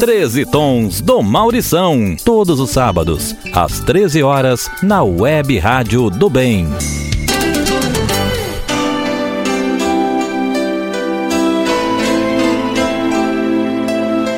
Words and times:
13 0.00 0.46
Tons 0.46 1.02
do 1.02 1.22
Maurição, 1.22 2.16
todos 2.24 2.58
os 2.58 2.70
sábados, 2.70 3.36
às 3.52 3.80
13 3.80 4.22
horas, 4.22 4.66
na 4.82 5.02
Web 5.02 5.58
Rádio 5.58 6.08
do 6.08 6.30
Bem. 6.30 6.66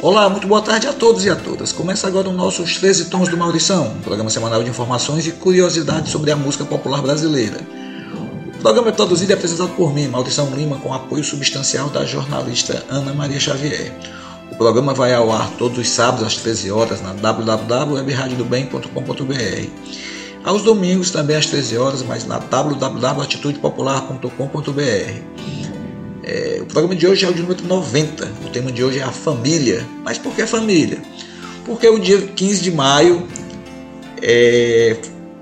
Olá, 0.03 0.29
muito 0.29 0.49
boa 0.49 0.61
tarde 0.61 0.89
a 0.89 0.93
todos 0.93 1.25
e 1.25 1.31
a 1.31 1.37
todas. 1.37 1.73
Começa 1.73 2.09
agora 2.09 2.29
o 2.29 2.33
nosso 2.33 2.65
13 2.65 3.05
Tons 3.05 3.29
do 3.29 3.37
Maurição, 3.37 3.87
um 3.87 4.01
programa 4.01 4.31
semanal 4.31 4.65
de 4.65 4.71
informações 4.71 5.29
e 5.29 5.31
curiosidades 5.31 6.11
sobre 6.11 6.33
a 6.33 6.37
música 6.37 6.65
popular 6.65 7.01
brasileira. 7.01 7.61
O 8.53 8.59
programa 8.59 8.89
é 8.89 8.93
produzido 8.93 9.31
e 9.31 9.35
apresentado 9.35 9.71
por 9.77 9.95
mim, 9.95 10.09
Maurição 10.09 10.53
Lima, 10.57 10.79
com 10.79 10.93
apoio 10.93 11.23
substancial 11.23 11.89
da 11.89 12.05
jornalista 12.05 12.85
Ana 12.91 13.15
Maria 13.15 13.39
Xavier. 13.39 13.93
O 14.53 14.55
programa 14.55 14.93
vai 14.93 15.15
ao 15.15 15.33
ar 15.33 15.51
todos 15.57 15.79
os 15.79 15.89
sábados 15.89 16.27
às 16.27 16.37
13 16.37 16.71
horas 16.71 17.01
na 17.01 17.15
www.webradiodobem.com.br. 17.15 19.67
Aos 20.45 20.63
domingos 20.63 21.11
também 21.11 21.37
às 21.37 21.47
13 21.47 21.79
horas, 21.79 22.03
mas 22.03 22.27
na 22.27 22.37
www.atitudepopular.com.br. 22.37 25.23
É, 26.23 26.59
o 26.61 26.67
programa 26.67 26.95
de 26.95 27.07
hoje 27.07 27.25
é 27.25 27.31
o 27.31 27.33
de 27.33 27.41
número 27.41 27.65
90. 27.65 28.31
O 28.45 28.51
tema 28.51 28.71
de 28.71 28.85
hoje 28.85 28.99
é 28.99 29.03
a 29.03 29.11
família. 29.11 29.87
Mas 30.05 30.19
por 30.19 30.35
que 30.35 30.47
família? 30.47 30.99
Porque 31.65 31.89
o 31.89 31.99
dia 31.99 32.21
15 32.21 32.61
de 32.61 32.73
maio 32.73 33.27
é, 34.21 34.99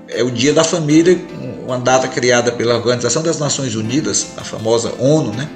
é 0.07 0.23
o 0.23 0.31
dia 0.31 0.53
da 0.53 0.63
família, 0.63 1.19
uma 1.65 1.77
data 1.77 2.07
criada 2.07 2.49
pela 2.49 2.75
Organização 2.75 3.21
das 3.21 3.37
Nações 3.37 3.75
Unidas, 3.75 4.27
a 4.37 4.43
famosa 4.45 4.93
ONU, 4.97 5.33
né? 5.33 5.49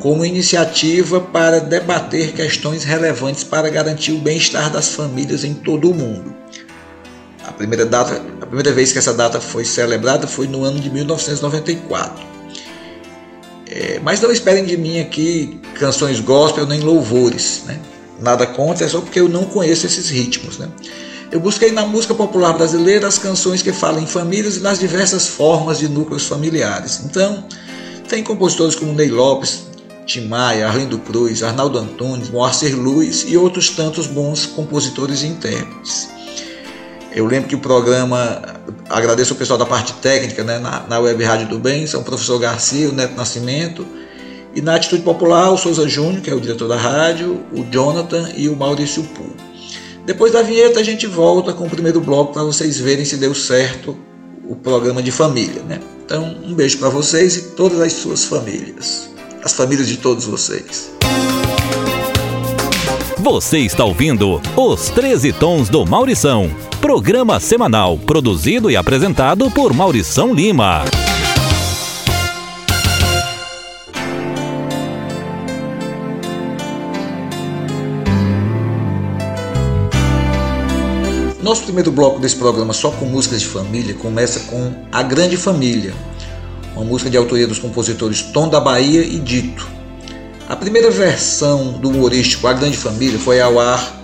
Como 0.00 0.24
iniciativa 0.24 1.20
para 1.20 1.60
debater 1.60 2.32
questões 2.32 2.82
relevantes 2.82 3.44
para 3.44 3.68
garantir 3.68 4.12
o 4.12 4.18
bem-estar 4.18 4.70
das 4.70 4.88
famílias 4.88 5.44
em 5.44 5.54
todo 5.54 5.90
o 5.90 5.94
mundo. 5.94 6.34
A 7.46 7.52
primeira, 7.52 7.84
data, 7.86 8.20
a 8.40 8.46
primeira 8.46 8.72
vez 8.72 8.92
que 8.92 8.98
essa 8.98 9.12
data 9.12 9.40
foi 9.40 9.64
celebrada 9.64 10.26
foi 10.26 10.46
no 10.46 10.64
ano 10.64 10.80
de 10.80 10.90
1994. 10.90 12.24
É, 13.66 14.00
mas 14.02 14.20
não 14.20 14.32
esperem 14.32 14.64
de 14.64 14.76
mim 14.76 14.98
aqui 14.98 15.60
canções 15.74 16.18
gospel 16.18 16.66
nem 16.66 16.80
louvores. 16.80 17.62
Né? 17.66 17.78
Nada 18.20 18.46
contra, 18.46 18.84
é 18.84 18.88
só 18.88 19.00
porque 19.00 19.20
eu 19.20 19.28
não 19.28 19.44
conheço 19.44 19.86
esses 19.86 20.08
ritmos. 20.08 20.58
Né? 20.58 20.68
Eu 21.30 21.38
busquei 21.38 21.70
na 21.70 21.86
música 21.86 22.14
popular 22.14 22.52
brasileira 22.54 23.06
as 23.06 23.18
canções 23.18 23.62
que 23.62 23.72
falam 23.72 24.02
em 24.02 24.06
famílias 24.06 24.56
e 24.56 24.60
nas 24.60 24.80
diversas 24.80 25.28
formas 25.28 25.78
de 25.78 25.88
núcleos 25.88 26.26
familiares. 26.26 27.02
Então, 27.04 27.44
tem 28.08 28.24
compositores 28.24 28.74
como 28.74 28.92
Ney 28.92 29.08
Lopes, 29.08 29.69
Tim 30.10 30.26
Maia, 30.26 30.66
Arlindo 30.66 30.98
Cruz, 30.98 31.40
Arnaldo 31.40 31.78
Antunes, 31.78 32.30
Moacir 32.30 32.76
Luiz 32.76 33.24
e 33.28 33.36
outros 33.36 33.70
tantos 33.70 34.08
bons 34.08 34.44
compositores 34.44 35.22
e 35.22 35.28
intérpretes. 35.28 36.10
Eu 37.14 37.26
lembro 37.26 37.48
que 37.48 37.54
o 37.54 37.60
programa, 37.60 38.42
agradeço 38.88 39.34
o 39.34 39.36
pessoal 39.36 39.56
da 39.56 39.64
parte 39.64 39.92
técnica 39.94 40.42
né, 40.42 40.58
na, 40.58 40.80
na 40.88 40.98
Web 40.98 41.22
Rádio 41.22 41.46
do 41.46 41.60
Bem, 41.60 41.86
são 41.86 42.00
o 42.00 42.04
professor 42.04 42.40
Garcia, 42.40 42.88
o 42.88 42.92
Neto 42.92 43.14
Nascimento, 43.14 43.86
e 44.52 44.60
na 44.60 44.74
Atitude 44.74 45.02
Popular, 45.02 45.52
o 45.52 45.56
Souza 45.56 45.88
Júnior, 45.88 46.20
que 46.22 46.30
é 46.30 46.34
o 46.34 46.40
diretor 46.40 46.66
da 46.66 46.76
rádio, 46.76 47.44
o 47.52 47.62
Jonathan 47.70 48.30
e 48.34 48.48
o 48.48 48.56
Maurício 48.56 49.04
Poo. 49.14 49.32
Depois 50.04 50.32
da 50.32 50.42
vinheta, 50.42 50.80
a 50.80 50.82
gente 50.82 51.06
volta 51.06 51.52
com 51.52 51.66
o 51.66 51.70
primeiro 51.70 52.00
bloco 52.00 52.32
para 52.32 52.42
vocês 52.42 52.80
verem 52.80 53.04
se 53.04 53.16
deu 53.16 53.32
certo 53.32 53.96
o 54.44 54.56
programa 54.56 55.00
de 55.00 55.12
família. 55.12 55.62
Né? 55.62 55.78
Então, 56.04 56.36
um 56.44 56.52
beijo 56.52 56.78
para 56.78 56.88
vocês 56.88 57.36
e 57.36 57.42
todas 57.50 57.80
as 57.80 57.92
suas 57.92 58.24
famílias 58.24 59.10
as 59.44 59.54
famílias 59.54 59.88
de 59.88 59.96
todos 59.96 60.24
vocês. 60.24 60.90
Você 63.18 63.58
está 63.58 63.84
ouvindo 63.84 64.40
Os 64.56 64.88
13 64.90 65.32
Tons 65.34 65.68
do 65.68 65.84
Maurição, 65.84 66.50
programa 66.80 67.38
semanal 67.38 67.98
produzido 67.98 68.70
e 68.70 68.76
apresentado 68.76 69.50
por 69.50 69.74
Maurição 69.74 70.32
Lima. 70.32 70.84
Nosso 81.42 81.64
primeiro 81.64 81.90
bloco 81.90 82.20
desse 82.20 82.36
programa, 82.36 82.72
só 82.72 82.90
com 82.90 83.06
músicas 83.06 83.40
de 83.40 83.48
família, 83.48 83.94
começa 83.94 84.40
com 84.50 84.72
A 84.92 85.02
Grande 85.02 85.36
Família, 85.36 85.92
uma 86.74 86.84
música 86.84 87.10
de 87.10 87.16
autoria 87.16 87.46
dos 87.46 87.58
compositores 87.58 88.22
Tom 88.22 88.48
da 88.48 88.60
Bahia 88.60 89.02
e 89.02 89.18
Dito. 89.18 89.68
A 90.48 90.56
primeira 90.56 90.90
versão 90.90 91.72
do 91.72 91.90
humorístico 91.90 92.46
A 92.46 92.52
Grande 92.52 92.76
Família 92.76 93.18
foi 93.18 93.40
ao 93.40 93.58
ar 93.60 94.00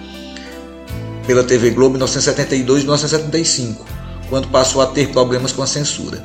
pela 1.27 1.43
TV 1.43 1.71
Globo 1.71 1.97
em 1.97 1.99
1972 1.99 2.83
e 2.83 2.85
1975, 2.85 3.85
quando 4.29 4.49
passou 4.49 4.81
a 4.81 4.87
ter 4.87 5.09
problemas 5.09 5.53
com 5.53 5.63
a 5.63 5.67
censura. 5.67 6.23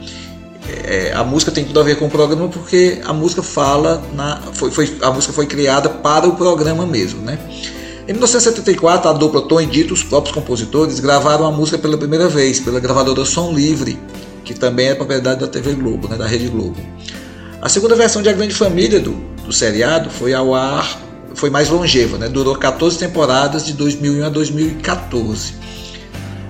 É, 0.84 1.12
a 1.14 1.24
música 1.24 1.52
tem 1.52 1.66
tudo 1.66 1.80
a 1.80 1.84
ver 1.84 1.98
com 1.98 2.06
o 2.06 2.10
programa 2.10 2.48
porque 2.48 3.02
a 3.04 3.12
música 3.12 3.42
fala 3.42 4.02
na, 4.14 4.40
foi, 4.54 4.70
foi, 4.72 4.96
a 5.02 5.12
música 5.12 5.34
foi 5.34 5.46
criada 5.46 5.90
para 5.90 6.28
o 6.28 6.36
programa 6.36 6.86
mesmo, 6.86 7.22
né? 7.22 7.40
Em 8.08 8.14
1974, 8.14 9.10
a 9.10 9.14
dupla 9.14 9.42
Tom 9.42 9.62
e 9.62 9.66
Dito, 9.66 9.94
os 9.94 10.04
próprios 10.04 10.34
compositores, 10.34 11.00
gravaram 11.00 11.46
a 11.46 11.52
música 11.52 11.78
pela 11.78 11.98
primeira 11.98 12.28
vez 12.28 12.60
pela 12.60 12.80
gravadora 12.80 13.26
Som 13.26 13.54
Livre, 13.54 13.98
que 14.44 14.54
também 14.54 14.88
é 14.88 14.96
propriedade 14.96 15.40
da 15.40 15.48
TV 15.48 15.74
Globo, 15.74 16.08
né, 16.08 16.18
da 16.18 16.28
Rede 16.28 16.48
Globo. 16.48 16.78
A 17.62 17.70
segunda 17.70 17.96
versão 17.96 18.22
de 18.22 18.30
A 18.30 18.34
Grande 18.34 18.54
Família 18.54 19.00
do, 19.00 19.12
do 19.46 19.54
seriado 19.54 20.10
foi 20.10 20.34
ao 20.34 20.54
ar, 20.54 21.00
foi 21.36 21.50
mais 21.50 21.70
longeva, 21.70 22.18
né, 22.18 22.28
durou 22.28 22.56
14 22.56 22.98
temporadas 22.98 23.66
de 23.66 23.74
2001 23.74 24.26
a 24.26 24.30
2014. 24.30 25.54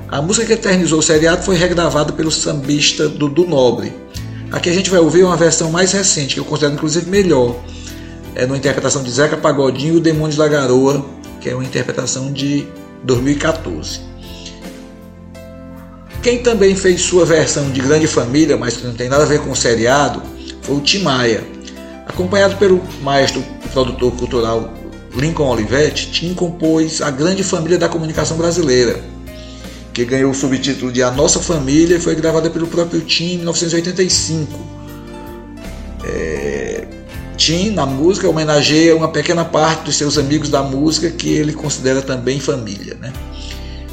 A 0.07 0.21
música 0.21 0.45
que 0.45 0.53
eternizou 0.53 0.99
o 0.99 1.01
seriado 1.01 1.43
foi 1.43 1.55
regravada 1.55 2.11
pelo 2.11 2.31
sambista 2.31 3.07
Dudu 3.07 3.47
Nobre. 3.47 3.93
Aqui 4.51 4.69
a 4.69 4.73
gente 4.73 4.89
vai 4.89 4.99
ouvir 4.99 5.23
uma 5.23 5.37
versão 5.37 5.71
mais 5.71 5.93
recente, 5.93 6.33
que 6.33 6.39
eu 6.39 6.45
considero 6.45 6.73
inclusive 6.73 7.09
melhor, 7.09 7.55
é 8.35 8.45
numa 8.45 8.57
interpretação 8.57 9.03
de 9.03 9.11
Zeca 9.11 9.37
Pagodinho 9.37 9.95
e 9.95 9.97
o 9.97 9.99
Demônios 9.99 10.37
da 10.37 10.47
Garoa, 10.47 11.05
que 11.39 11.49
é 11.49 11.55
uma 11.55 11.63
interpretação 11.63 12.31
de 12.31 12.67
2014. 13.03 14.10
Quem 16.21 16.37
também 16.43 16.75
fez 16.75 17.01
sua 17.01 17.25
versão 17.25 17.71
de 17.71 17.81
Grande 17.81 18.05
Família, 18.05 18.55
mas 18.55 18.77
que 18.77 18.85
não 18.85 18.93
tem 18.93 19.09
nada 19.09 19.23
a 19.23 19.25
ver 19.25 19.39
com 19.39 19.49
o 19.49 19.55
seriado, 19.55 20.21
foi 20.61 20.75
o 20.75 20.79
Tim 20.79 20.99
Maia. 20.99 21.43
Acompanhado 22.05 22.57
pelo 22.57 22.79
maestro 23.01 23.43
e 23.65 23.67
produtor 23.69 24.11
cultural 24.11 24.71
Lincoln 25.15 25.49
Olivetti, 25.49 26.11
Tim 26.11 26.35
compôs 26.35 27.01
A 27.01 27.09
Grande 27.09 27.43
Família 27.43 27.77
da 27.77 27.89
Comunicação 27.89 28.37
Brasileira, 28.37 29.03
que 29.93 30.05
ganhou 30.05 30.29
o 30.29 30.35
subtítulo 30.35 30.91
de 30.91 31.01
A 31.01 31.09
Nossa 31.09 31.39
Família 31.39 31.97
e 31.97 31.99
foi 31.99 32.13
gravada 32.13 32.51
pelo 32.51 32.67
próprio 32.67 33.01
Tim 33.01 33.33
em 33.33 33.37
1985. 33.37 34.59
É... 36.03 36.87
Tim, 37.35 37.71
na 37.71 37.87
música, 37.87 38.29
homenageia 38.29 38.95
uma 38.95 39.07
pequena 39.07 39.43
parte 39.43 39.85
dos 39.85 39.95
seus 39.95 40.19
amigos 40.19 40.49
da 40.49 40.61
música 40.61 41.09
que 41.09 41.29
ele 41.29 41.53
considera 41.53 41.99
também 41.99 42.39
família. 42.39 42.95
Né? 43.01 43.11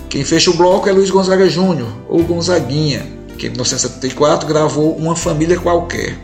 Quem 0.08 0.24
fecha 0.24 0.50
o 0.50 0.54
bloco 0.54 0.88
é 0.88 0.92
Luiz 0.92 1.10
Gonzaga 1.10 1.46
Júnior, 1.50 1.88
ou 2.08 2.22
Gonzaguinha, 2.22 3.06
que 3.36 3.46
em 3.46 3.50
1974 3.50 4.48
gravou 4.48 4.96
Uma 4.96 5.14
Família 5.14 5.60
Qualquer. 5.60 6.16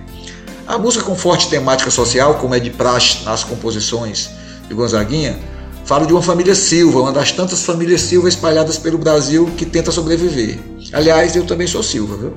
A 0.67 0.79
música 0.79 1.05
com 1.05 1.15
forte 1.15 1.51
temática 1.51 1.91
social, 1.91 2.37
como 2.37 2.55
é 2.55 2.61
de 2.61 2.71
praxe 2.71 3.23
nas 3.25 3.45
composições 3.45 4.31
de 4.67 4.75
Gonzaguinha, 4.75 5.39
fala 5.85 6.07
de 6.07 6.15
uma 6.15 6.23
família 6.23 6.55
Silva, 6.55 7.03
uma 7.03 7.13
das 7.13 7.31
tantas 7.33 7.63
famílias 7.63 8.01
Silva 8.01 8.27
espalhadas 8.27 8.79
pelo 8.79 8.97
Brasil 8.97 9.51
que 9.55 9.67
tenta 9.67 9.93
sobreviver. 9.93 10.59
Aliás, 10.91 11.37
eu 11.37 11.45
também 11.45 11.67
sou 11.67 11.83
Silva, 11.83 12.17
viu? 12.17 12.33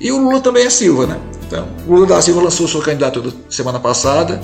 E 0.00 0.10
o 0.10 0.18
Lula 0.18 0.40
também 0.40 0.66
é 0.66 0.70
Silva, 0.70 1.06
né? 1.06 1.20
Então, 1.46 1.68
o 1.86 1.94
Lula 1.94 2.06
da 2.06 2.20
Silva 2.20 2.42
lançou 2.42 2.66
sua 2.66 2.82
candidatura 2.82 3.32
semana 3.48 3.78
passada 3.78 4.42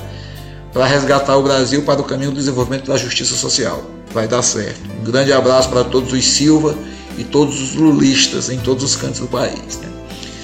para 0.77 0.85
resgatar 0.85 1.35
o 1.35 1.41
Brasil 1.41 1.81
para 1.81 1.99
o 1.99 2.03
caminho 2.03 2.29
do 2.29 2.37
desenvolvimento 2.37 2.85
da 2.85 2.95
justiça 2.95 3.35
social 3.35 3.83
vai 4.11 4.27
dar 4.27 4.43
certo. 4.43 4.79
Um 5.01 5.03
grande 5.03 5.33
abraço 5.33 5.69
para 5.69 5.83
todos 5.83 6.13
os 6.13 6.23
Silva 6.23 6.75
e 7.17 7.23
todos 7.23 7.59
os 7.59 7.73
lulistas 7.73 8.51
em 8.51 8.59
todos 8.59 8.83
os 8.83 8.95
cantos 8.95 9.19
do 9.19 9.27
país. 9.27 9.79
Né? 9.79 9.89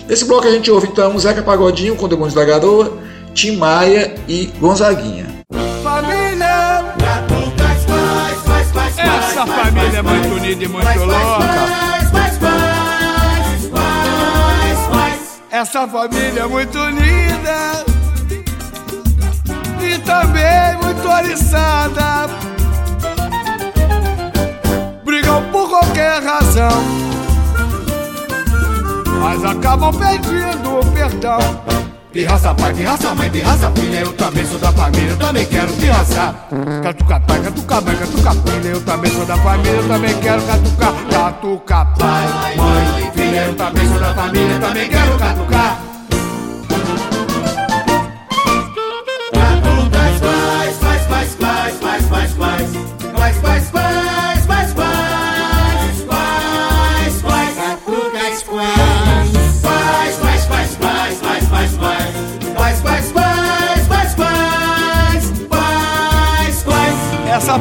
Nesse 0.08 0.26
bloco 0.26 0.48
a 0.48 0.52
gente 0.52 0.72
ouve 0.72 0.88
então 0.88 1.18
Zeca 1.20 1.44
Pagodinho 1.44 1.96
com 1.96 2.08
Demônios 2.08 2.34
da 2.34 2.44
Garoa, 2.44 2.98
Tim 3.36 3.58
Maia 3.58 4.16
e 4.28 4.48
Gonzaguinha. 4.60 5.28
Família! 5.84 6.96
Essa 8.98 9.46
família 9.46 9.98
é 9.98 10.02
muito 10.02 10.34
unida 10.34 10.64
e 10.64 10.68
muito 10.68 11.00
louca. 11.00 11.94
Essa 15.52 15.88
família 15.88 16.42
é 16.42 16.48
muito 16.48 16.80
unida 16.80 17.93
e 19.94 20.00
também 20.00 20.78
muito 20.82 21.08
oriçada 21.08 22.28
brigam 25.04 25.44
por 25.52 25.70
qualquer 25.70 26.24
razão, 26.24 26.84
mas 29.22 29.46
acabam 29.46 29.94
pedindo 29.94 30.94
perdão. 30.94 31.40
Pirraça 32.12 32.54
pai, 32.54 32.74
pirraça 32.74 33.16
mãe, 33.16 33.30
pirraça 33.30 33.72
filha, 33.72 34.02
eu 34.02 34.14
também 34.14 34.46
sou 34.46 34.60
da 34.60 34.72
família, 34.72 35.10
eu 35.10 35.18
também 35.18 35.46
quero 35.48 35.74
pirraçar. 35.74 36.36
Catuca 36.84 37.20
pai, 37.20 37.42
catuca 37.42 37.82
mãe, 37.82 37.96
catuca 37.96 38.32
filha, 38.32 38.70
eu 38.70 38.82
também 38.82 39.12
sou 39.12 39.26
da 39.26 39.38
família, 39.38 39.72
eu 39.72 39.88
também 39.88 40.20
quero 40.20 40.42
catucar. 40.44 40.94
Catuca 41.10 41.86
pai, 41.98 42.56
mãe, 42.56 43.12
filha, 43.16 43.46
eu 43.46 43.56
também 43.56 43.88
sou 43.88 44.00
da 44.00 44.14
família, 44.14 44.54
eu 44.54 44.62
também 44.62 44.90
quero 44.90 45.18
catucar. 45.18 45.93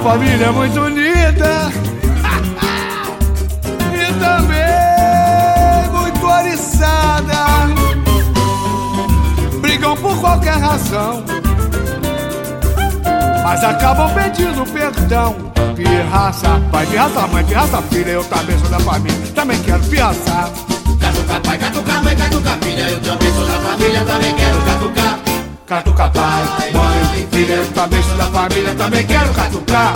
Família 0.03 0.47
é 0.47 0.51
muito 0.51 0.81
unida 0.81 1.71
e 3.95 4.13
também 4.19 5.91
muito 5.93 6.27
oriçada. 6.27 7.33
Brigam 9.61 9.97
por 9.97 10.19
qualquer 10.19 10.59
razão, 10.59 11.23
mas 13.45 13.63
acabam 13.63 14.13
pedindo 14.13 14.65
perdão. 14.73 15.37
Pirraça 15.77 16.61
pai, 16.71 16.85
pirraça 16.87 17.27
mãe, 17.29 17.45
pirraça 17.45 17.81
filha, 17.83 18.11
eu 18.11 18.25
também 18.25 18.59
sou 18.59 18.69
da 18.69 18.81
família, 18.81 19.33
também 19.35 19.63
quero 19.63 19.83
pirraçar. 19.85 20.51
Catuca 21.01 21.41
pai, 21.41 21.59
catuca 21.59 21.93
mãe, 22.03 22.17
catuca 22.17 22.59
filha, 22.61 22.91
eu 22.91 23.01
também 23.01 23.33
sou 23.33 23.47
da 23.47 23.59
família, 23.61 24.05
também 24.05 24.35
quero 24.35 24.63
catucar. 24.63 25.22
Catuca 25.73 26.07
pai, 26.11 26.71
mãe, 26.71 27.27
filha, 27.33 27.65
também 27.75 28.03
sou 28.03 28.15
da 28.19 28.27
família, 28.27 28.75
também 28.75 29.07
quero 29.07 29.33
catucar. 29.33 29.95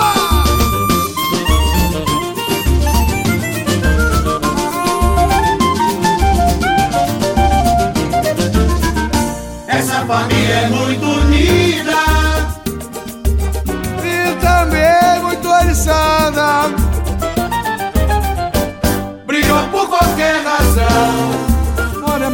Essa 9.68 10.06
família 10.06 10.54
é 10.54 10.68
muito 10.70 11.04
unida 11.04 11.92
E 14.02 14.34
também 14.40 15.22
muito 15.24 15.46
oriçada. 15.46 16.74
Brigam 19.26 19.68
por 19.68 19.86
qualquer 19.90 20.42
razão. 20.42 21.35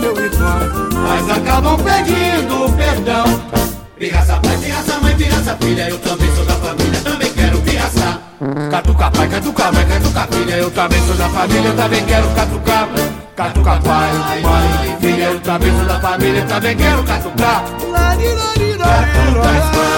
Meu 0.02 0.14
mas 0.14 1.30
acabam 1.30 1.78
pedindo 1.78 2.76
perdão. 2.76 3.24
Pirraça 3.96 4.36
pai, 4.42 4.56
pirraça 4.56 4.98
mãe, 5.00 5.16
pirraça 5.16 5.56
filha, 5.60 5.88
eu 5.88 5.98
também 6.00 6.34
sou 6.34 6.44
da 6.44 6.54
família, 6.54 7.00
também 7.02 7.32
quero 7.32 7.58
pirraçar. 7.60 8.20
Catuca 8.68 9.10
pai, 9.12 9.28
catuca 9.28 9.72
mãe, 9.72 9.86
catuca 9.86 10.28
filha, 10.32 10.54
eu 10.56 10.70
também 10.72 11.06
sou 11.06 11.14
da 11.14 11.28
família, 11.28 11.68
eu 11.68 11.76
também 11.76 12.04
quero 12.04 12.28
catucar. 12.34 12.88
Catuca 13.36 13.80
pai, 13.80 14.12
mãe, 14.42 14.96
filha, 15.00 15.24
eu 15.24 15.40
também 15.40 15.76
sou 15.76 15.86
da 15.86 16.00
família, 16.00 16.40
eu 16.40 16.48
também 16.48 16.76
quero 16.76 17.04
catucar. 17.04 17.64
Lari, 17.88 18.26
lari, 18.26 18.76
lari, 18.76 19.42
Faz, 19.42 19.76
faz, 19.76 19.91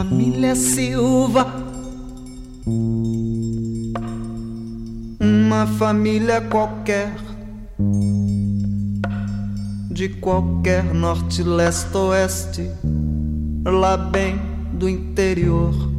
família 0.00 0.54
Silva. 0.54 1.46
Uma 5.20 5.66
família 5.78 6.40
qualquer, 6.40 7.12
de 9.90 10.08
qualquer 10.08 10.94
norte, 10.94 11.42
leste, 11.42 11.94
oeste, 11.98 12.70
lá 13.62 13.98
bem 13.98 14.40
do 14.72 14.88
interior. 14.88 15.89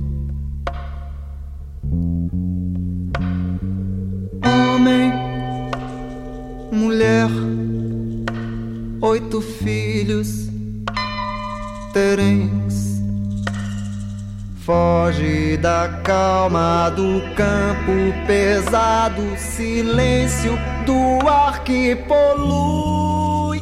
Calma 16.03 16.89
do 16.89 17.22
campo 17.36 17.91
pesado, 18.25 19.22
silêncio 19.38 20.58
do 20.86 21.27
ar 21.27 21.63
que 21.63 21.96
polui. 21.96 23.62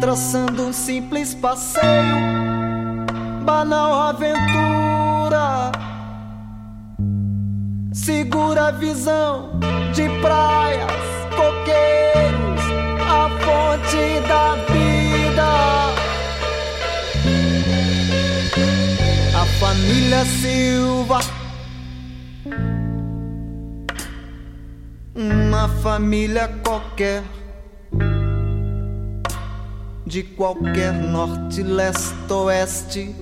Traçando 0.00 0.66
um 0.68 0.72
simples 0.72 1.34
passeio, 1.34 2.16
banal 3.44 4.08
aventura. 4.08 5.72
Segura 7.92 8.68
a 8.68 8.70
visão 8.70 9.50
de 9.92 10.08
praias, 10.20 10.63
família 19.84 20.24
Silva. 20.24 21.20
Uma 25.14 25.68
família 25.82 26.48
qualquer, 26.64 27.22
de 30.06 30.22
qualquer 30.22 30.92
norte, 30.94 31.62
leste, 31.62 32.32
oeste, 32.32 33.14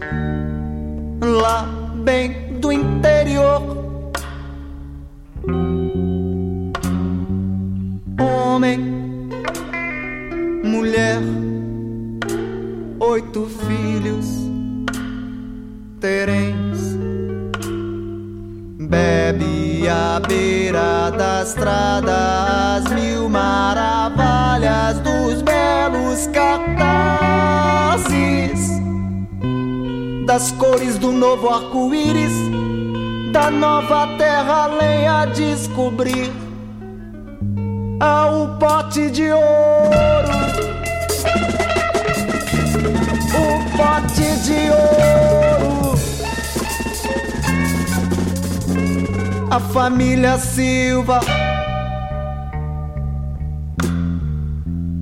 lá 1.20 1.62
bem 2.04 2.60
do 2.60 2.70
interior. 2.70 4.00
Homem, 8.20 8.78
mulher, 10.64 11.18
oito 13.00 13.46
filhos 13.66 14.41
terens. 16.02 16.98
Bebe 18.90 19.88
à 19.88 20.20
beira 20.26 21.10
da 21.16 21.42
estrada 21.44 22.76
as 22.76 22.90
mil 22.90 23.28
maravilhas 23.28 24.98
dos 24.98 25.40
belos 25.42 26.26
cartazes, 26.32 26.80
das 30.26 30.50
cores 30.52 30.98
do 30.98 31.12
novo 31.12 31.48
arco-íris, 31.48 32.32
da 33.30 33.48
nova 33.48 34.08
terra 34.18 34.64
além 34.64 35.06
a 35.06 35.26
descobrir. 35.26 36.32
Há 38.00 38.26
um 38.26 38.58
pote 38.58 39.08
de 39.08 39.30
ouro, 39.30 39.42
o 43.36 43.76
pote 43.76 44.36
de 44.42 44.68
ouro. 44.68 45.51
A 49.52 49.60
família 49.60 50.38
Silva. 50.38 51.20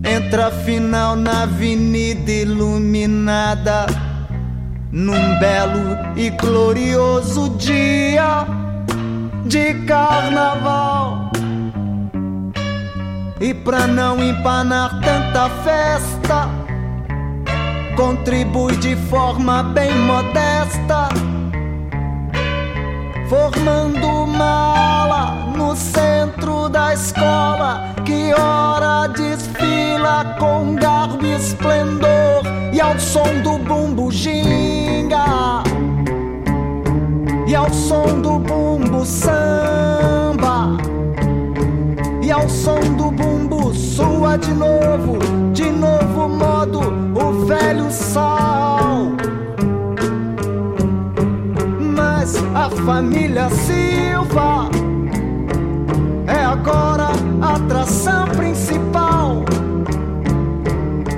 Entra 0.04 0.50
final 0.50 1.14
na 1.14 1.45
avenida 1.45 2.33
iluminada, 2.33 3.87
num 4.90 5.38
belo 5.38 5.97
e 6.16 6.30
glorioso 6.30 7.50
dia 7.59 8.45
de 9.47 9.75
carnaval. 9.87 11.30
E 13.40 13.54
pra 13.54 13.87
não 13.87 14.21
empanar 14.21 15.00
tanta 15.00 15.49
festa, 15.62 16.49
contribui 17.95 18.76
de 18.78 18.97
forma 18.97 19.62
bem 19.62 19.97
modesta 19.97 21.09
formando 23.31 24.27
mala 24.27 25.53
no 25.57 25.77
centro 25.77 26.69
da 26.69 26.93
escola 26.93 27.95
que 28.05 28.35
ora 28.35 29.07
desfila 29.07 30.35
com 30.37 30.75
garbo 30.75 31.25
e 31.25 31.37
esplendor 31.37 32.43
e 32.73 32.81
ao 32.81 32.99
som 32.99 33.41
do 33.45 33.57
bumbo 33.59 34.11
ginga. 34.11 35.63
E 37.47 37.55
ao 37.55 37.73
som 37.73 38.21
do 38.21 38.41
bumbo 38.41 39.05
samba. 39.05 40.77
E 42.21 42.33
ao 42.33 42.49
som 42.49 42.81
do 42.97 43.13
bumbo 43.13 43.73
sua 43.73 44.37
de 44.39 44.53
novo 44.53 45.19
de 45.53 45.71
novo 45.71 46.29
modo 46.29 46.81
o 47.15 47.47
velho 47.47 47.93
sal 47.93 48.70
a 52.61 52.69
família 52.69 53.49
Silva 53.49 54.69
é 56.26 56.45
agora 56.45 57.09
a 57.40 57.55
atração 57.55 58.29
principal 58.37 59.43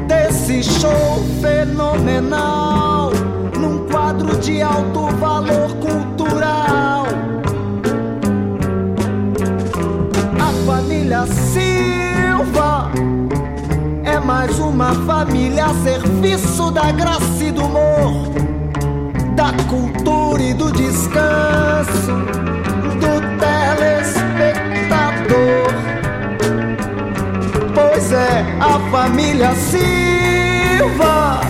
desse 0.06 0.62
show 0.62 1.24
fenomenal 1.40 3.10
num 3.58 3.88
quadro 3.88 4.36
de 4.38 4.62
alto 4.62 5.08
valor 5.16 5.74
cultural. 5.78 7.06
A 10.38 10.52
família 10.64 11.26
Silva 11.26 12.88
é 14.04 14.20
mais 14.20 14.60
uma 14.60 14.94
família 14.94 15.66
a 15.66 15.74
serviço 15.82 16.70
da 16.70 16.92
graça 16.92 17.42
e 17.42 17.50
do 17.50 17.64
humor 17.64 18.30
da 19.34 19.52
cultura 19.68 20.21
e 20.42 20.52
do 20.54 20.72
descanso 20.72 22.12
do 23.00 23.20
telespectador. 23.38 25.72
Pois 27.74 28.12
é, 28.12 28.44
a 28.60 28.78
família 28.90 29.54
Silva 29.54 31.40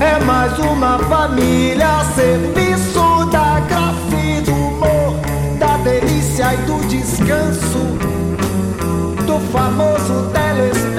é 0.00 0.18
mais 0.24 0.58
uma 0.58 0.98
família 0.98 2.00
a 2.00 2.04
serviço 2.04 3.24
da 3.30 3.60
graça 3.60 4.16
e 4.16 4.40
do 4.42 4.52
humor, 4.52 5.16
da 5.58 5.78
delícia 5.78 6.52
e 6.54 6.58
do 6.58 6.86
descanso 6.86 7.96
do 9.26 9.40
famoso 9.52 10.30
telespectador. 10.32 10.93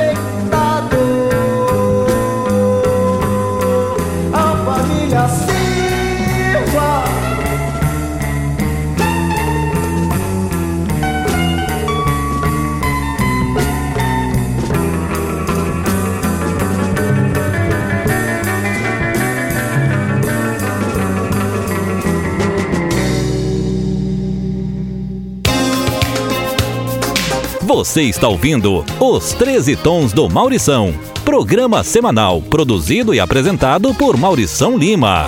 Você 27.65 28.03
está 28.03 28.27
ouvindo 28.27 28.85
Os 28.99 29.33
13 29.33 29.75
Tons 29.77 30.13
do 30.13 30.29
Maurição, 30.29 30.93
programa 31.23 31.83
semanal 31.83 32.39
produzido 32.39 33.11
e 33.11 33.19
apresentado 33.19 33.91
por 33.95 34.15
Maurição 34.15 34.77
Lima. 34.77 35.25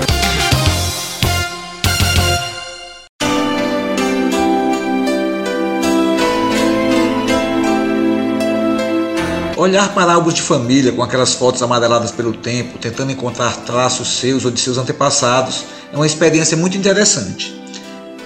Olhar 9.57 9.91
para 9.95 10.13
álbuns 10.13 10.35
de 10.35 10.43
família 10.43 10.91
com 10.91 11.01
aquelas 11.01 11.33
fotos 11.33 11.63
amareladas 11.63 12.11
pelo 12.11 12.33
tempo, 12.33 12.77
tentando 12.77 13.11
encontrar 13.11 13.65
traços 13.65 14.09
seus 14.09 14.45
ou 14.45 14.51
de 14.51 14.59
seus 14.59 14.77
antepassados, 14.77 15.65
é 15.91 15.95
uma 15.95 16.05
experiência 16.05 16.55
muito 16.55 16.77
interessante. 16.77 17.59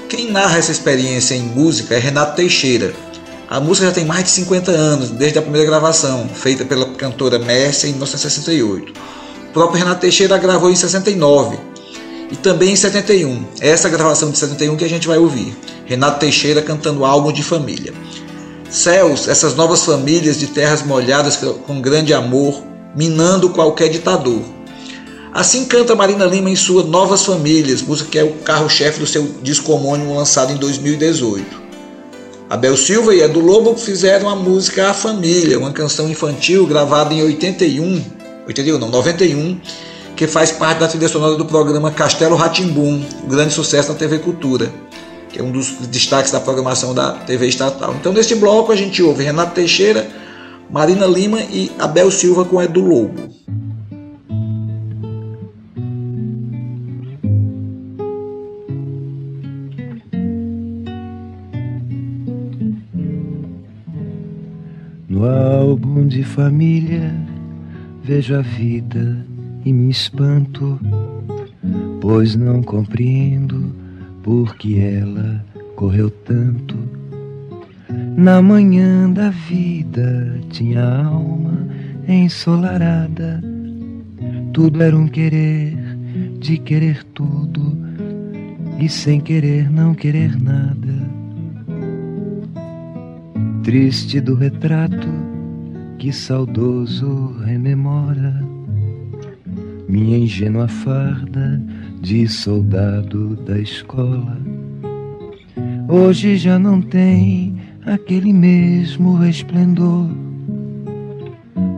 Quem 0.09 0.29
narra 0.29 0.57
essa 0.57 0.73
experiência 0.73 1.33
em 1.33 1.43
música 1.43 1.95
é 1.95 1.97
Renato 1.97 2.35
Teixeira. 2.35 2.93
A 3.51 3.59
música 3.59 3.87
já 3.87 3.91
tem 3.91 4.05
mais 4.05 4.23
de 4.23 4.29
50 4.29 4.71
anos, 4.71 5.09
desde 5.09 5.37
a 5.37 5.41
primeira 5.41 5.67
gravação, 5.67 6.25
feita 6.33 6.63
pela 6.63 6.85
cantora 6.85 7.37
Mércia 7.37 7.87
em 7.87 7.89
1968. 7.89 8.93
O 8.93 9.51
próprio 9.51 9.77
Renato 9.77 9.99
Teixeira 9.99 10.37
gravou 10.37 10.71
em 10.71 10.75
69 10.75 11.59
e 12.31 12.37
também 12.37 12.71
em 12.71 12.75
71. 12.77 13.45
É 13.59 13.67
essa 13.67 13.89
gravação 13.89 14.31
de 14.31 14.37
71 14.37 14.77
que 14.77 14.85
a 14.85 14.87
gente 14.87 15.05
vai 15.05 15.17
ouvir. 15.17 15.53
Renato 15.85 16.21
Teixeira 16.21 16.61
cantando 16.61 17.03
álbum 17.03 17.29
de 17.33 17.43
família. 17.43 17.93
Céus, 18.69 19.27
essas 19.27 19.53
novas 19.53 19.83
famílias 19.83 20.39
de 20.39 20.47
terras 20.47 20.81
molhadas 20.81 21.35
com 21.67 21.81
grande 21.81 22.13
amor, 22.13 22.63
minando 22.95 23.49
qualquer 23.49 23.89
ditador. 23.89 24.43
Assim 25.33 25.65
canta 25.65 25.93
Marina 25.93 26.23
Lima 26.23 26.49
em 26.49 26.55
sua 26.55 26.83
Novas 26.83 27.25
Famílias, 27.25 27.81
música 27.81 28.11
que 28.11 28.17
é 28.17 28.23
o 28.23 28.31
carro-chefe 28.31 29.01
do 29.01 29.05
seu 29.05 29.29
disco 29.43 29.73
homônimo 29.73 30.15
lançado 30.15 30.53
em 30.53 30.55
2018. 30.55 31.60
Abel 32.51 32.75
Silva 32.75 33.15
e 33.15 33.21
Edu 33.21 33.39
Lobo 33.39 33.77
fizeram 33.77 34.27
a 34.27 34.35
música 34.35 34.89
A 34.89 34.93
Família, 34.93 35.57
uma 35.57 35.71
canção 35.71 36.09
infantil 36.09 36.67
gravada 36.67 37.13
em 37.13 37.23
81, 37.23 38.03
81 38.45 38.77
não, 38.77 38.89
91, 38.89 39.57
que 40.17 40.27
faz 40.27 40.51
parte 40.51 40.79
da 40.79 40.87
trilha 40.89 41.07
sonora 41.07 41.37
do 41.37 41.45
programa 41.45 41.91
Castelo 41.91 42.35
Ratimbum, 42.35 43.01
um 43.23 43.27
grande 43.29 43.53
sucesso 43.53 43.93
na 43.93 43.97
TV 43.97 44.19
Cultura 44.19 44.69
que 45.31 45.39
é 45.39 45.43
um 45.43 45.49
dos 45.49 45.71
destaques 45.87 46.29
da 46.29 46.41
programação 46.41 46.93
da 46.93 47.13
TV 47.13 47.47
estatal. 47.47 47.95
Então, 47.97 48.11
neste 48.11 48.35
bloco, 48.35 48.69
a 48.69 48.75
gente 48.75 49.01
ouve 49.01 49.23
Renato 49.23 49.55
Teixeira, 49.55 50.05
Marina 50.69 51.05
Lima 51.05 51.39
e 51.39 51.71
Abel 51.79 52.11
Silva 52.11 52.43
com 52.43 52.61
Edu 52.61 52.81
Lobo. 52.81 53.29
No 65.21 65.29
álbum 65.29 66.07
de 66.07 66.23
família 66.23 67.13
vejo 68.03 68.33
a 68.33 68.41
vida 68.41 69.23
e 69.63 69.71
me 69.71 69.91
espanto, 69.91 70.79
pois 72.01 72.35
não 72.35 72.63
compreendo 72.63 73.71
porque 74.23 74.79
ela 74.79 75.45
correu 75.75 76.09
tanto. 76.09 76.75
Na 78.17 78.41
manhã 78.41 79.11
da 79.11 79.29
vida 79.29 80.39
tinha 80.49 80.83
alma 80.83 81.67
ensolarada. 82.07 83.43
Tudo 84.53 84.81
era 84.81 84.97
um 84.97 85.07
querer, 85.07 85.77
de 86.39 86.57
querer 86.57 87.03
tudo, 87.13 87.77
e 88.79 88.89
sem 88.89 89.21
querer 89.21 89.69
não 89.69 89.93
querer 89.93 90.35
nada. 90.41 91.10
Triste 93.63 94.19
do 94.19 94.33
retrato 94.33 95.07
que 95.99 96.11
saudoso 96.11 97.35
rememora 97.45 98.43
minha 99.87 100.17
ingênua 100.17 100.67
farda 100.67 101.61
de 102.01 102.27
soldado 102.27 103.35
da 103.45 103.59
escola. 103.59 104.37
Hoje 105.87 106.37
já 106.37 106.57
não 106.57 106.81
tem 106.81 107.55
aquele 107.85 108.33
mesmo 108.33 109.15
resplendor, 109.17 110.09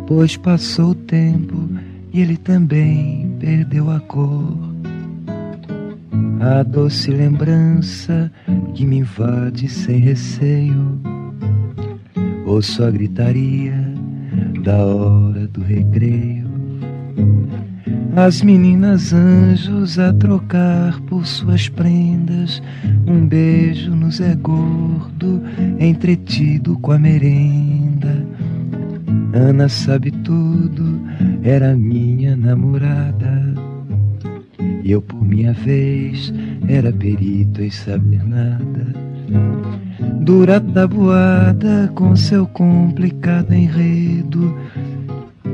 pois 0.08 0.38
passou 0.38 0.92
o 0.92 0.96
tempo 0.96 1.68
e 2.14 2.22
ele 2.22 2.38
também 2.38 3.36
perdeu 3.40 3.92
a 3.92 4.00
cor. 4.00 4.58
A 6.40 6.64
doce 6.64 7.12
lembrança 7.12 8.32
que 8.74 8.86
me 8.86 9.00
invade 9.00 9.68
sem 9.68 10.00
receio, 10.00 11.00
ouço 12.46 12.84
a 12.84 12.92
gritaria 12.92 13.74
da 14.64 14.86
hora 14.86 15.48
do 15.48 15.62
recreio 15.62 16.44
as 18.16 18.44
meninas 18.44 19.12
anjos 19.12 19.98
a 19.98 20.14
trocar 20.14 21.02
por 21.02 21.26
suas 21.26 21.68
prendas. 21.68 22.62
Um 23.08 23.26
beijo 23.26 23.90
nos 23.96 24.22
é 24.22 24.36
gordo, 24.36 25.42
entretido 25.80 26.78
com 26.78 26.92
a 26.92 27.00
merenda. 27.00 28.24
Ana 29.34 29.68
sabe 29.68 30.12
tudo, 30.12 31.02
era 31.42 31.76
minha 31.76 32.36
namorada. 32.36 33.56
E 34.84 34.92
eu, 34.92 35.02
por 35.02 35.26
minha 35.26 35.54
vez, 35.54 36.32
era 36.68 36.94
perito 36.94 37.64
em 37.64 37.72
saber 37.72 38.24
nada. 38.24 38.94
Dura 40.22 40.60
tabuada 40.60 41.92
com 41.96 42.16
seu 42.16 42.48
complicado 42.48 43.54
enredo 43.54 44.56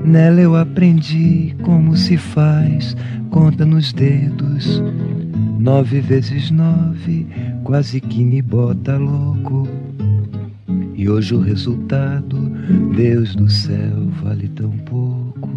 Nela 0.03 0.41
eu 0.41 0.55
aprendi 0.55 1.55
como 1.62 1.95
se 1.95 2.17
faz 2.17 2.95
conta 3.29 3.65
nos 3.65 3.93
dedos. 3.93 4.81
Nove 5.59 5.99
vezes 5.99 6.49
nove, 6.49 7.27
quase 7.63 7.99
que 7.99 8.23
me 8.23 8.41
bota 8.41 8.97
louco. 8.97 9.67
E 10.95 11.07
hoje 11.07 11.35
o 11.35 11.39
resultado, 11.39 12.38
Deus 12.95 13.35
do 13.35 13.49
céu, 13.49 14.09
vale 14.23 14.47
tão 14.47 14.71
pouco. 14.79 15.49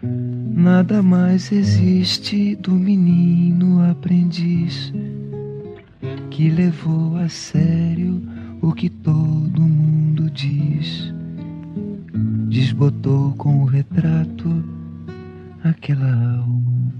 Nada 0.00 1.02
mais 1.02 1.50
existe 1.50 2.54
do 2.56 2.72
menino 2.72 3.82
aprendiz 3.90 4.92
que 6.30 6.50
levou 6.50 7.16
a 7.16 7.28
sério 7.28 8.22
o 8.60 8.72
que 8.72 8.88
todo 8.88 9.60
mundo 9.60 10.30
diz 10.30 11.12
desbotou 12.48 13.32
com 13.32 13.62
o 13.62 13.64
retrato 13.64 14.62
aquela 15.64 16.12
alma 16.12 16.92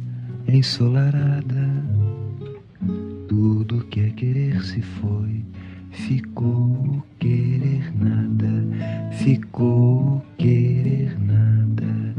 ensolarada. 0.48 1.68
Tudo 3.28 3.84
que 3.86 4.00
é 4.00 4.10
querer 4.10 4.62
se 4.62 4.80
foi, 4.80 5.44
ficou 5.90 7.04
querer 7.18 7.92
nada, 7.96 9.10
ficou 9.12 10.24
querer 10.36 11.18
nada. 11.20 12.11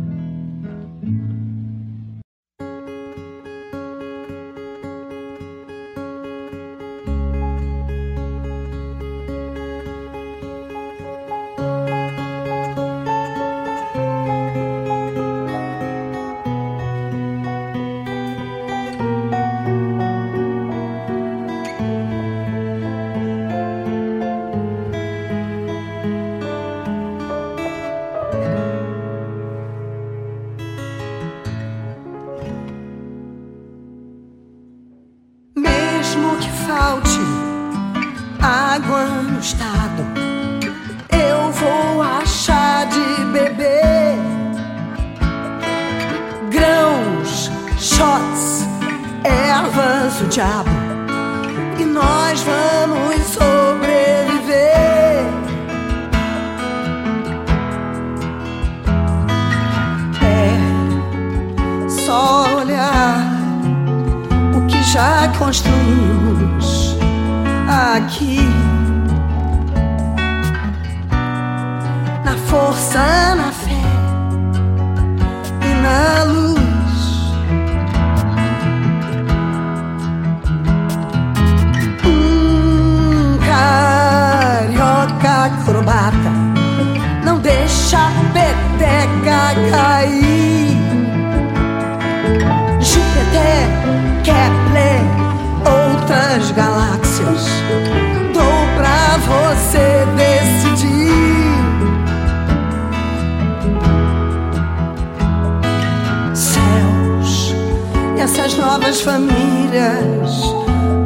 Famílias 109.54 110.42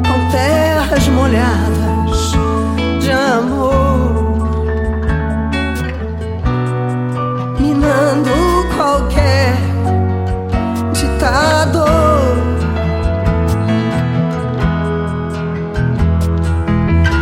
com 0.06 0.30
terras 0.30 1.08
molhadas 1.08 2.32
de 3.00 3.10
amor, 3.10 4.48
minando 7.60 8.30
qualquer 8.76 9.54
ditador. 10.92 11.88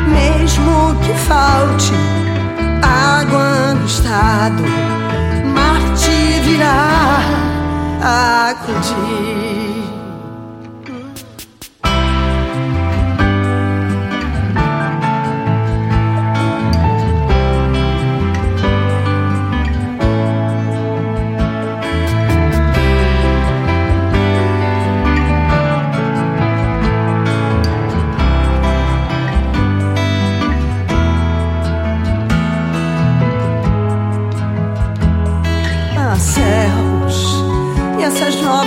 Mesmo 0.08 0.94
que 1.04 1.14
falte 1.14 1.94
água 2.82 3.74
no 3.74 3.86
estado, 3.86 4.62
Marte 5.54 6.40
virá 6.44 7.18
acudir. 8.50 9.35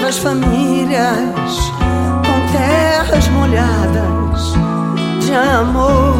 Novas 0.09 0.17
famílias 0.17 1.71
com 2.25 2.51
terras 2.51 3.27
molhadas 3.27 4.53
de 5.23 5.33
amor, 5.35 6.15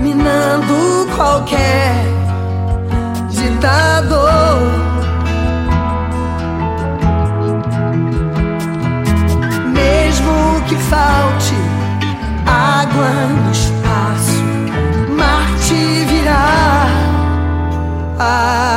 minando 0.00 1.08
qualquer 1.16 2.04
ditador. 3.30 4.60
Mesmo 9.72 10.62
que 10.68 10.76
falte 10.76 11.56
água 12.46 13.10
no 13.34 13.50
espaço, 13.50 14.44
Marte 15.16 16.04
virá 16.06 16.86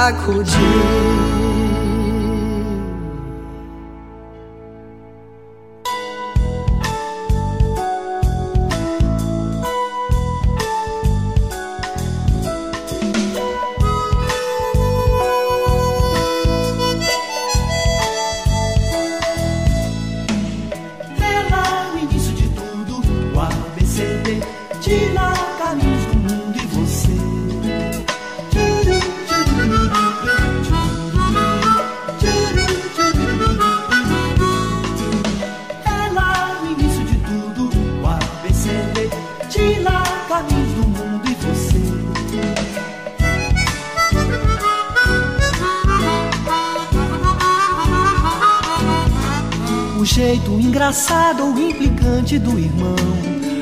acudir. 0.09 1.33
Do 52.39 52.58
irmão. 52.58 52.96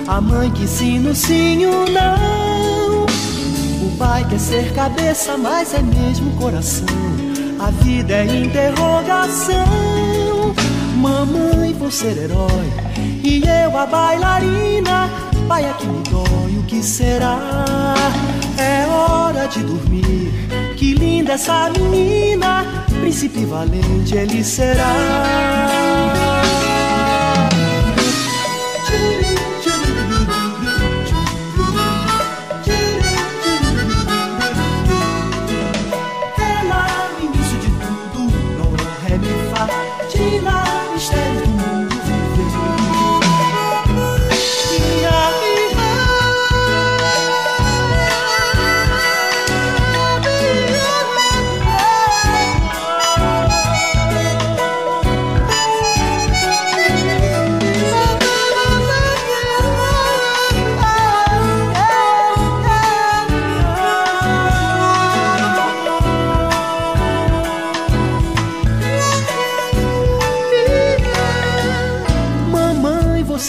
A 0.07 0.19
mãe 0.19 0.51
que 0.51 0.67
sim 0.67 0.99
o 0.99 1.85
não. 1.89 3.05
O 3.85 3.97
pai 3.97 4.25
quer 4.29 4.39
ser 4.39 4.73
cabeça, 4.73 5.37
mas 5.37 5.73
é 5.73 5.81
mesmo 5.81 6.31
coração. 6.37 6.85
A 7.59 7.69
vida 7.83 8.13
é 8.13 8.25
interrogação. 8.25 9.65
Mamãe, 10.97 11.73
vou 11.73 11.91
ser 11.91 12.17
herói. 12.17 12.71
E 13.23 13.43
eu 13.45 13.77
a 13.77 13.85
bailarina. 13.85 15.09
Pai, 15.47 15.65
aqui 15.65 15.87
me 15.87 16.03
dói, 16.09 16.57
o 16.57 16.63
que 16.63 16.81
será? 16.81 17.37
É 18.57 18.85
hora 18.87 19.47
de 19.47 19.59
dormir. 19.63 20.31
Que 20.77 20.93
linda 20.93 21.33
essa 21.33 21.69
menina. 21.69 22.65
Príncipe 23.01 23.45
valente 23.45 24.15
ele 24.15 24.43
será. 24.43 25.80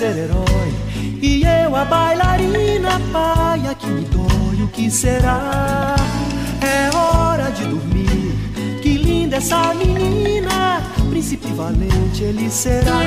Ser 0.02 0.16
herói. 0.16 0.74
E 1.22 1.44
eu 1.44 1.76
a 1.76 1.84
bailarina 1.84 3.00
Pai, 3.12 3.68
aqui 3.68 3.86
me 3.86 4.04
dói, 4.06 4.64
o 4.64 4.68
que 4.68 4.90
será? 4.90 5.94
É 6.60 6.96
hora 6.96 7.50
de 7.52 7.64
dormir. 7.66 8.34
Que 8.82 8.94
linda 8.94 9.36
essa 9.36 9.72
menina. 9.74 10.82
Príncipe 11.08 11.46
valente 11.52 12.24
ele 12.24 12.50
será 12.50 12.98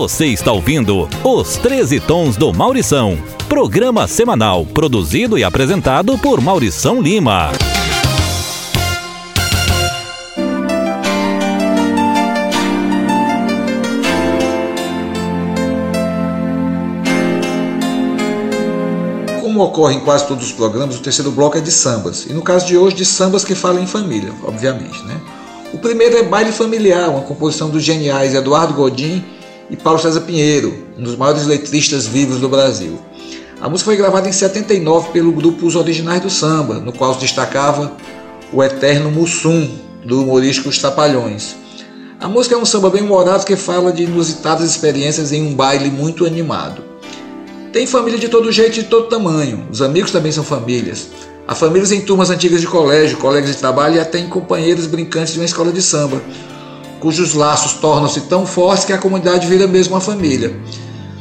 Você 0.00 0.28
está 0.28 0.50
ouvindo 0.50 1.06
Os 1.22 1.58
13 1.58 2.00
Tons 2.00 2.34
do 2.34 2.50
Maurição. 2.54 3.18
Programa 3.50 4.08
semanal 4.08 4.64
produzido 4.64 5.36
e 5.36 5.44
apresentado 5.44 6.16
por 6.16 6.40
Maurição 6.40 7.02
Lima. 7.02 7.50
Como 19.42 19.62
ocorre 19.62 19.96
em 19.96 20.00
quase 20.00 20.26
todos 20.26 20.46
os 20.46 20.52
programas, 20.52 20.96
o 20.96 21.02
terceiro 21.02 21.30
bloco 21.30 21.58
é 21.58 21.60
de 21.60 21.70
sambas. 21.70 22.24
E 22.24 22.32
no 22.32 22.40
caso 22.40 22.66
de 22.66 22.74
hoje, 22.74 22.96
de 22.96 23.04
sambas 23.04 23.44
que 23.44 23.54
falam 23.54 23.82
em 23.82 23.86
família, 23.86 24.32
obviamente. 24.44 25.04
Né? 25.04 25.20
O 25.74 25.78
primeiro 25.78 26.16
é 26.16 26.22
Baile 26.22 26.52
Familiar, 26.52 27.10
uma 27.10 27.20
composição 27.20 27.68
dos 27.68 27.82
geniais 27.82 28.34
Eduardo 28.34 28.72
Godin 28.72 29.22
e 29.70 29.76
Paulo 29.76 30.00
César 30.00 30.22
Pinheiro, 30.22 30.86
um 30.98 31.02
dos 31.02 31.16
maiores 31.16 31.46
letristas 31.46 32.06
vivos 32.06 32.40
do 32.40 32.48
Brasil. 32.48 32.98
A 33.60 33.68
música 33.68 33.90
foi 33.90 33.96
gravada 33.96 34.28
em 34.28 34.32
79 34.32 35.10
pelo 35.10 35.32
grupo 35.32 35.66
Os 35.66 35.76
Originais 35.76 36.20
do 36.20 36.30
Samba, 36.30 36.74
no 36.74 36.92
qual 36.92 37.14
se 37.14 37.20
destacava 37.20 37.92
o 38.52 38.62
eterno 38.62 39.10
Mussum, 39.10 39.68
do 40.04 40.22
humorístico 40.22 40.68
Os 40.68 40.78
Trapalhões. 40.78 41.54
A 42.18 42.28
música 42.28 42.54
é 42.54 42.58
um 42.58 42.64
samba 42.64 42.90
bem 42.90 43.02
humorado 43.02 43.46
que 43.46 43.56
fala 43.56 43.92
de 43.92 44.02
inusitadas 44.02 44.68
experiências 44.68 45.32
em 45.32 45.42
um 45.42 45.54
baile 45.54 45.90
muito 45.90 46.26
animado. 46.26 46.82
Tem 47.72 47.86
família 47.86 48.18
de 48.18 48.28
todo 48.28 48.50
jeito 48.50 48.78
e 48.78 48.82
de 48.82 48.88
todo 48.88 49.08
tamanho, 49.08 49.68
os 49.70 49.80
amigos 49.80 50.10
também 50.10 50.32
são 50.32 50.42
famílias. 50.42 51.08
Há 51.46 51.54
famílias 51.54 51.92
em 51.92 52.00
turmas 52.00 52.30
antigas 52.30 52.60
de 52.60 52.66
colégio, 52.66 53.18
colegas 53.18 53.50
de 53.50 53.56
trabalho 53.56 53.96
e 53.96 54.00
até 54.00 54.18
em 54.18 54.28
companheiros 54.28 54.86
brincantes 54.86 55.34
de 55.34 55.38
uma 55.38 55.44
escola 55.44 55.72
de 55.72 55.80
samba, 55.80 56.20
cujos 57.00 57.34
laços 57.34 57.72
tornam-se 57.74 58.20
tão 58.22 58.46
fortes 58.46 58.84
que 58.84 58.92
a 58.92 58.98
comunidade 58.98 59.46
vira 59.46 59.66
mesmo 59.66 59.94
uma 59.94 60.00
família. 60.00 60.54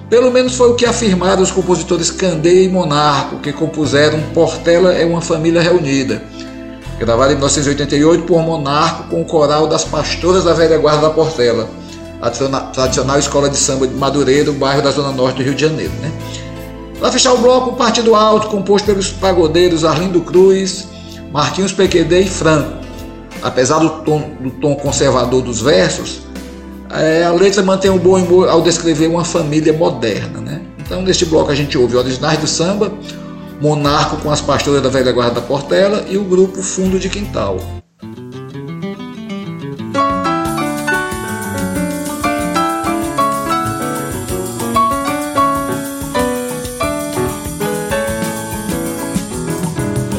Pelo 0.09 0.29
menos 0.31 0.55
foi 0.55 0.69
o 0.69 0.75
que 0.75 0.85
afirmaram 0.85 1.41
os 1.41 1.51
compositores 1.51 2.11
Candeia 2.11 2.65
e 2.65 2.69
Monarco, 2.69 3.37
que 3.37 3.53
compuseram 3.53 4.19
Portela 4.33 4.93
é 4.93 5.05
uma 5.05 5.21
família 5.21 5.61
reunida, 5.61 6.21
gravada 6.99 7.31
em 7.31 7.35
1988 7.35 8.23
por 8.23 8.41
Monarco 8.41 9.03
com 9.09 9.21
o 9.21 9.25
coral 9.25 9.67
das 9.67 9.85
Pastoras 9.85 10.43
da 10.43 10.53
Velha 10.53 10.77
Guarda 10.77 11.03
da 11.03 11.09
Portela, 11.11 11.69
a 12.21 12.29
tradicional 12.29 13.17
escola 13.17 13.49
de 13.49 13.55
samba 13.55 13.87
de 13.87 13.93
Madureira, 13.93 14.51
bairro 14.51 14.81
da 14.81 14.91
Zona 14.91 15.11
Norte 15.11 15.37
do 15.37 15.43
Rio 15.43 15.55
de 15.55 15.61
Janeiro. 15.61 15.93
Né? 16.01 16.11
Para 16.99 17.11
fechar 17.13 17.33
o 17.33 17.37
bloco, 17.37 17.69
o 17.69 17.75
Partido 17.75 18.13
Alto, 18.13 18.49
composto 18.49 18.87
pelos 18.87 19.09
pagodeiros 19.11 19.85
Arlindo 19.85 20.19
Cruz, 20.21 20.87
Marquinhos 21.31 21.71
Pequedê 21.71 22.21
e 22.21 22.29
Franco. 22.29 22.78
Apesar 23.41 23.79
do 23.79 23.89
tom, 24.03 24.31
do 24.39 24.51
tom 24.51 24.75
conservador 24.75 25.41
dos 25.41 25.61
versos, 25.61 26.21
é, 26.91 27.23
a 27.23 27.31
letra 27.31 27.61
mantém 27.61 27.89
um 27.91 27.97
bom 27.97 28.17
humor 28.17 28.49
ao 28.49 28.61
descrever 28.61 29.07
uma 29.07 29.23
família 29.23 29.71
moderna. 29.71 30.39
Né? 30.39 30.61
Então, 30.79 31.01
neste 31.01 31.25
bloco, 31.25 31.51
a 31.51 31.55
gente 31.55 31.77
ouve 31.77 31.95
Originais 31.95 32.39
do 32.39 32.47
Samba, 32.47 32.91
Monarco 33.61 34.17
com 34.17 34.31
as 34.31 34.41
pastoras 34.41 34.81
da 34.81 34.89
velha 34.89 35.11
guarda 35.11 35.35
da 35.35 35.41
Portela 35.41 36.05
e 36.09 36.17
o 36.17 36.23
grupo 36.23 36.61
Fundo 36.61 36.97
de 36.97 37.09
Quintal. 37.09 37.59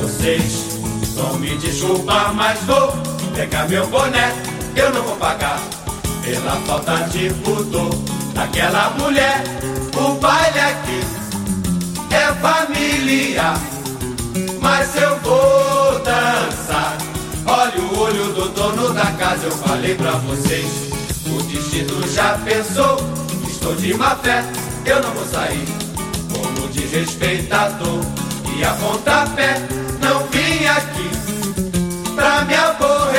Vocês 0.03 0.79
vão 1.17 1.39
me 1.39 1.57
desculpar, 1.57 2.35
mas 2.35 2.61
vou 2.61 3.10
pegar 3.31 3.69
meu 3.69 3.87
boné, 3.87 4.33
eu 4.77 4.93
não 4.93 5.03
vou 5.03 5.17
pagar 5.17 5.61
pela 6.23 6.57
falta 6.67 7.09
de 7.09 7.31
pudor 7.43 7.95
daquela 8.35 8.91
mulher. 8.91 9.43
O 9.97 10.15
baile 10.15 10.61
aqui 10.61 11.01
é 12.11 12.33
familiar, 12.35 13.59
mas 14.61 14.95
eu 14.97 15.19
vou 15.21 15.99
dançar. 16.01 16.97
Olha 17.47 17.81
o 17.81 17.99
olho 17.99 18.33
do 18.33 18.49
dono 18.51 18.93
da 18.95 19.07
casa, 19.13 19.47
eu 19.47 19.53
falei 19.53 19.95
pra 19.95 20.13
vocês. 20.13 20.91
O 21.27 21.43
destino 21.43 22.07
já 22.09 22.39
pensou, 22.45 22.97
estou 23.49 23.75
de 23.75 23.95
má 23.95 24.17
fé, 24.17 24.45
eu 24.87 25.03
não 25.03 25.11
vou 25.13 25.27
sair. 25.27 25.65
Como 26.33 26.69
desrespeitador 26.69 28.05
e 28.57 28.65
a 28.65 28.73
pontapé, 28.75 29.57
não 30.01 30.27
vim 30.29 30.67
aqui 30.67 31.11
pra 32.15 32.45
me 32.45 32.55
aborrecer. 32.55 33.10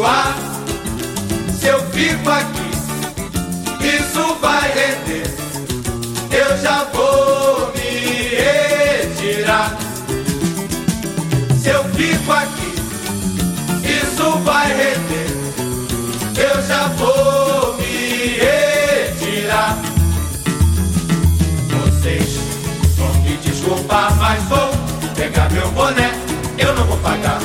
Se 0.00 1.66
eu 1.66 1.78
fico 1.90 2.30
aqui, 2.30 2.70
isso 3.86 4.34
vai 4.40 4.72
render. 4.72 5.26
Eu 6.30 6.56
já 6.56 6.84
vou 6.84 7.70
me 7.74 8.28
retirar. 8.34 9.76
Se 11.60 11.68
eu 11.68 11.84
fico 11.90 12.32
aqui, 12.32 12.72
isso 13.84 14.38
vai 14.38 14.68
render. 14.68 15.36
Eu 16.34 16.62
já 16.66 16.88
vou 16.96 17.74
me 17.74 18.38
retirar. 18.38 19.76
Vocês 21.68 22.38
vão 22.96 23.12
me 23.22 23.36
desculpar, 23.36 24.16
mas 24.16 24.42
vou 24.44 24.70
pegar 25.14 25.50
meu 25.50 25.70
boné. 25.72 26.10
Eu 26.56 26.74
não 26.74 26.86
vou 26.86 26.96
pagar 27.00 27.38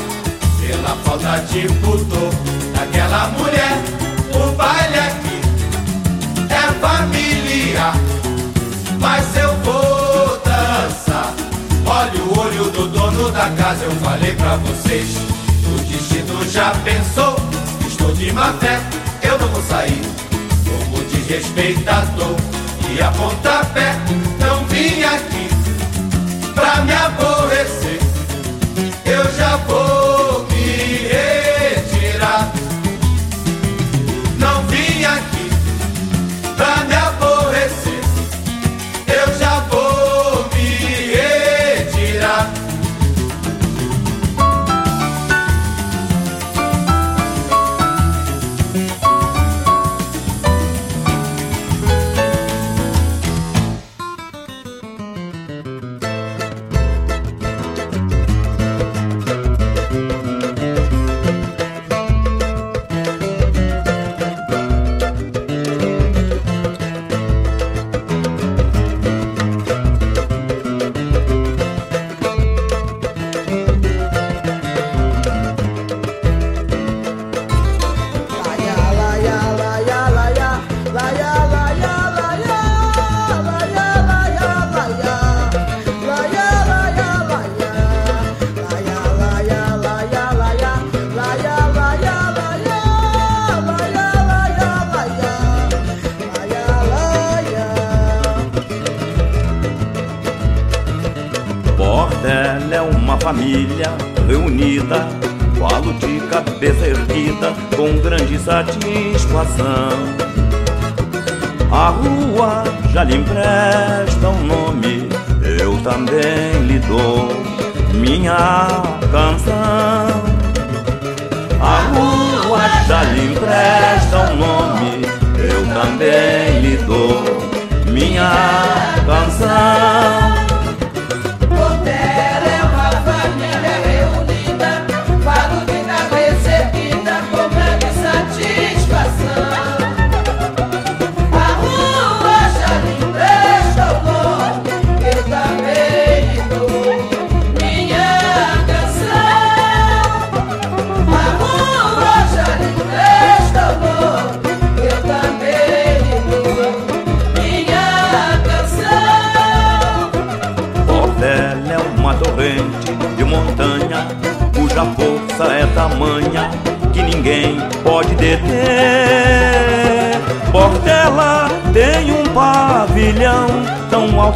pela 0.61 0.95
falta 1.03 1.39
de 1.51 1.67
pudor 1.81 2.44
daquela 2.75 3.29
mulher. 3.29 3.77
O 4.33 4.51
baile 4.55 4.99
aqui 4.99 5.41
é 6.49 6.71
familiar, 6.79 7.95
mas 8.99 9.35
eu 9.37 9.55
vou 9.63 10.41
dançar. 10.43 11.33
Olha 11.85 12.23
o 12.23 12.39
olho 12.39 12.71
do 12.71 12.87
dono 12.87 13.31
da 13.31 13.49
casa, 13.51 13.85
eu 13.85 13.91
falei 13.91 14.33
pra 14.33 14.57
vocês. 14.57 15.17
O 15.65 15.79
destino 15.79 16.49
já 16.51 16.71
pensou, 16.83 17.35
estou 17.87 18.13
de 18.13 18.31
má 18.33 18.53
fé, 18.59 18.79
eu 19.23 19.39
não 19.39 19.47
vou 19.47 19.63
sair. 19.63 20.01
Como 20.65 21.03
desrespeitador 21.05 22.35
e 22.89 23.01
a 23.01 23.11
pontapé, 23.11 23.95
não 24.39 24.65
vim 24.65 25.03
aqui 25.03 25.49
pra 26.53 26.81
me 26.81 26.93
aborrecer. 26.93 27.99
Eu 29.05 29.37
já 29.37 29.57
vou 29.57 29.94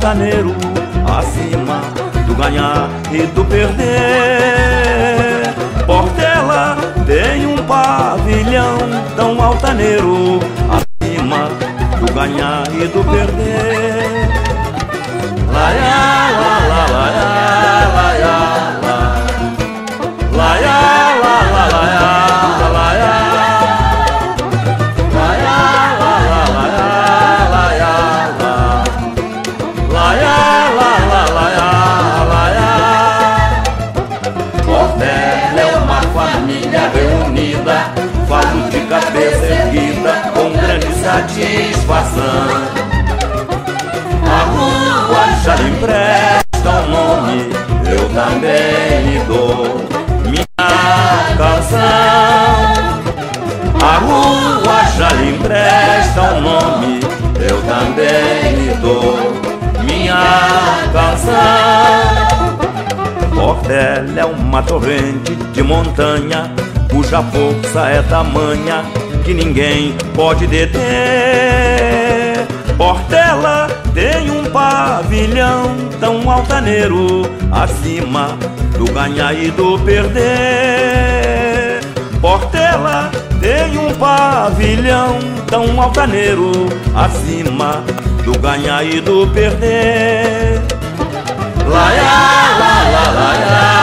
tão 0.10 0.16
altaneiro 0.16 0.56
acima 1.06 1.82
do 2.26 2.34
ganhar 2.34 2.90
e 3.12 3.28
do 3.28 3.46
perder. 3.46 3.84
Portela 5.86 6.76
tem 7.06 7.46
um 7.46 7.58
pavilhão 7.58 8.80
tão 9.16 9.40
altaneiro 9.40 10.40
acima 10.68 11.50
do 12.00 12.12
ganhar 12.12 12.64
e 12.74 12.88
do 12.88 13.04
perder. 13.04 13.59
Lhe 49.02 49.20
dou 49.26 49.66
minha 50.26 50.46
canção. 51.38 51.80
A 53.82 53.98
rua 54.00 54.84
já 54.98 55.10
lhe 55.14 55.36
empresta 55.36 56.22
um 56.34 56.42
nome, 56.42 57.00
eu 57.40 57.62
também 57.64 58.56
lhe 58.56 58.74
dou 58.76 59.34
minha 59.84 60.90
canção. 60.92 62.60
Portela 63.34 64.20
é 64.20 64.26
uma 64.26 64.62
torrente 64.62 65.36
de 65.54 65.64
montanha 65.64 66.52
cuja 66.92 67.22
força 67.24 67.88
é 67.90 68.02
tamanha 68.02 68.84
que 69.24 69.34
ninguém 69.34 69.96
pode 70.14 70.48
deter. 70.48 70.80
Portela 72.78 73.68
tem 73.94 74.30
um 74.32 74.46
pavilhão 74.52 75.89
altaneiro 76.40 77.22
acima 77.52 78.38
do 78.78 78.86
ganhar 78.94 79.34
e 79.34 79.52
do 79.52 79.78
perder. 79.80 80.22
Portela 82.22 83.12
tem 83.42 83.78
um 83.78 83.94
pavilhão 83.96 85.20
tão 85.48 85.82
altaneiro 85.82 86.52
acima 86.96 87.84
do 88.24 88.40
ganhar 88.40 88.84
e 88.84 89.02
do 89.02 89.28
perder. 89.28 90.62
Lá, 91.68 91.90
lá, 91.92 92.58
lá, 92.60 92.84
lá, 92.92 93.12
lá, 93.12 93.79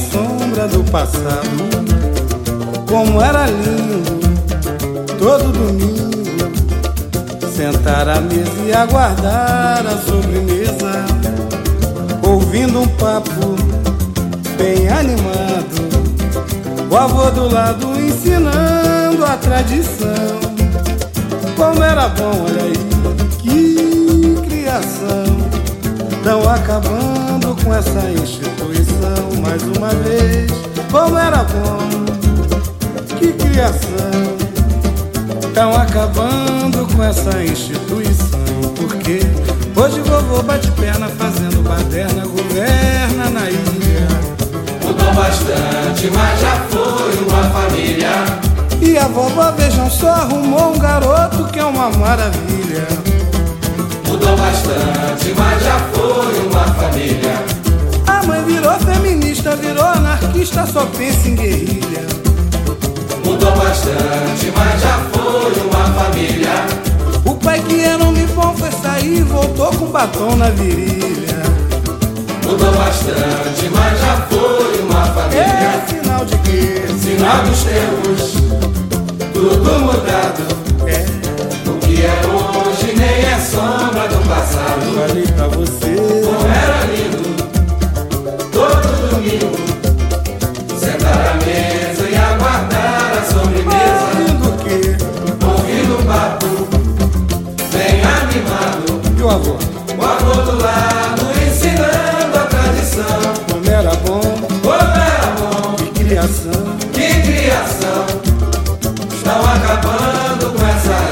sombra 0.00 0.66
do 0.68 0.82
passado. 0.90 1.70
Como 2.88 3.20
era 3.20 3.46
lindo, 3.46 4.20
todo 5.18 5.52
domingo, 5.52 6.50
sentar 7.54 8.08
à 8.08 8.20
mesa 8.20 8.50
e 8.66 8.72
aguardar 8.72 9.84
a 9.86 9.96
sobremesa, 9.98 11.04
ouvindo 12.26 12.80
um 12.80 12.88
papo 12.88 13.54
bem 14.56 14.88
animado. 14.88 15.70
O 16.90 16.96
avô 16.96 17.30
do 17.30 17.52
lado 17.52 17.86
ensinando 18.00 19.24
a 19.24 19.36
tradição. 19.36 20.40
Como 21.56 21.82
era 21.82 22.08
bom, 22.08 22.44
olha 22.46 22.62
aí, 22.64 22.72
que 23.38 24.36
criação. 24.48 25.50
Estão 26.10 26.48
acabando 26.50 27.56
com 27.62 27.72
essa 27.72 28.10
instituição 28.10 28.59
mais 29.40 29.62
uma 29.62 29.88
vez. 29.88 30.50
Como 30.90 31.18
era 31.18 31.44
bom, 31.44 31.78
que 33.18 33.32
criação. 33.32 33.90
Estão 35.42 35.74
acabando 35.74 36.86
com 36.94 37.02
essa 37.02 37.42
instituição. 37.42 38.40
Porque 38.76 39.20
hoje 39.76 40.00
vovô 40.00 40.42
bate 40.42 40.70
perna 40.72 41.08
fazendo 41.08 41.62
baderna, 41.62 42.24
governa 42.24 43.30
na 43.30 43.50
ilha. 43.50 44.08
Mudou 44.84 45.12
bastante, 45.14 46.10
mas 46.10 46.40
já 46.40 46.56
foi 46.70 47.24
uma 47.24 47.42
família. 47.50 48.50
E 48.80 48.96
a 48.96 49.06
vovó, 49.08 49.50
vejam 49.52 49.90
só, 49.90 50.08
arrumou 50.08 50.74
um 50.74 50.78
garoto 50.78 51.44
que 51.52 51.58
é 51.58 51.64
uma 51.64 51.90
maravilha. 51.90 52.86
Mudou 54.06 54.36
bastante, 54.36 55.34
mas 55.36 55.62
já 55.62 55.78
foi 55.92 56.46
uma 56.46 56.64
família. 56.74 57.49
Mãe 58.26 58.44
virou 58.44 58.78
feminista, 58.80 59.56
virou 59.56 59.84
anarquista, 59.84 60.66
só 60.66 60.86
pensa 60.86 61.28
em 61.28 61.34
guerrilha. 61.34 62.06
Mudou 63.24 63.52
bastante, 63.56 64.52
mas 64.56 64.80
já 64.80 64.98
foi 65.12 65.52
uma 65.62 65.84
família. 65.94 66.50
O 67.24 67.34
pai 67.34 67.62
que 67.62 67.80
era 67.80 68.02
um 68.02 68.12
bom 68.40 68.54
foi 68.56 68.70
sair 68.70 69.18
e 69.18 69.22
voltou 69.22 69.70
com 69.74 69.86
batom 69.86 70.36
na 70.36 70.50
virilha. 70.50 71.42
Mudou 72.44 72.72
bastante, 72.72 73.70
mas 73.74 74.00
já 74.00 74.16
foi 74.28 74.80
uma 74.82 75.04
família. 75.06 75.42
É 75.42 75.84
sinal 75.88 76.24
de 76.24 76.36
quê? 76.38 76.84
Sinal 76.98 77.42
dos 77.44 77.62
tempos, 77.64 78.32
tudo 79.32 79.80
mudado. 79.80 80.42
É 80.86 81.04
que 81.80 82.04
é 82.04 82.20
hoje 82.26 82.94
nem 82.96 83.24
é 83.24 83.38
sombra 83.38 84.08
do 84.08 84.28
passado. 84.28 84.80
Falei 84.94 85.26
pra 85.26 85.48
você 85.48 85.96
como 86.24 86.46
era 86.48 86.84
lindo 86.86 86.99
sentar 90.78 91.12
à 91.12 91.34
mesa 91.44 92.08
e 92.08 92.16
aguardar 92.16 93.18
a 93.18 93.24
sobremesa. 93.24 94.00
Ouvindo 94.16 94.48
o 94.48 94.58
quê? 94.58 94.80
Ouvindo 95.44 95.98
o 95.98 96.04
papo 96.06 96.46
bem 97.72 98.00
animado. 98.02 99.00
E 99.18 99.22
o 99.22 99.28
avô? 99.28 99.56
O 99.98 100.02
avô 100.02 100.42
do 100.42 100.62
lado 100.62 101.22
ensinando 101.46 102.38
a 102.38 102.46
tradição. 102.46 103.20
Como 103.50 103.70
era 103.70 103.94
bom, 103.96 104.20
como 104.62 104.74
era 104.74 105.26
bom. 105.38 105.76
Que 105.76 106.04
criação, 106.04 106.76
que 106.92 107.08
criação. 107.22 108.06
Estão 109.14 109.40
acabando 109.44 110.58
com 110.58 110.66
essa 110.66 111.10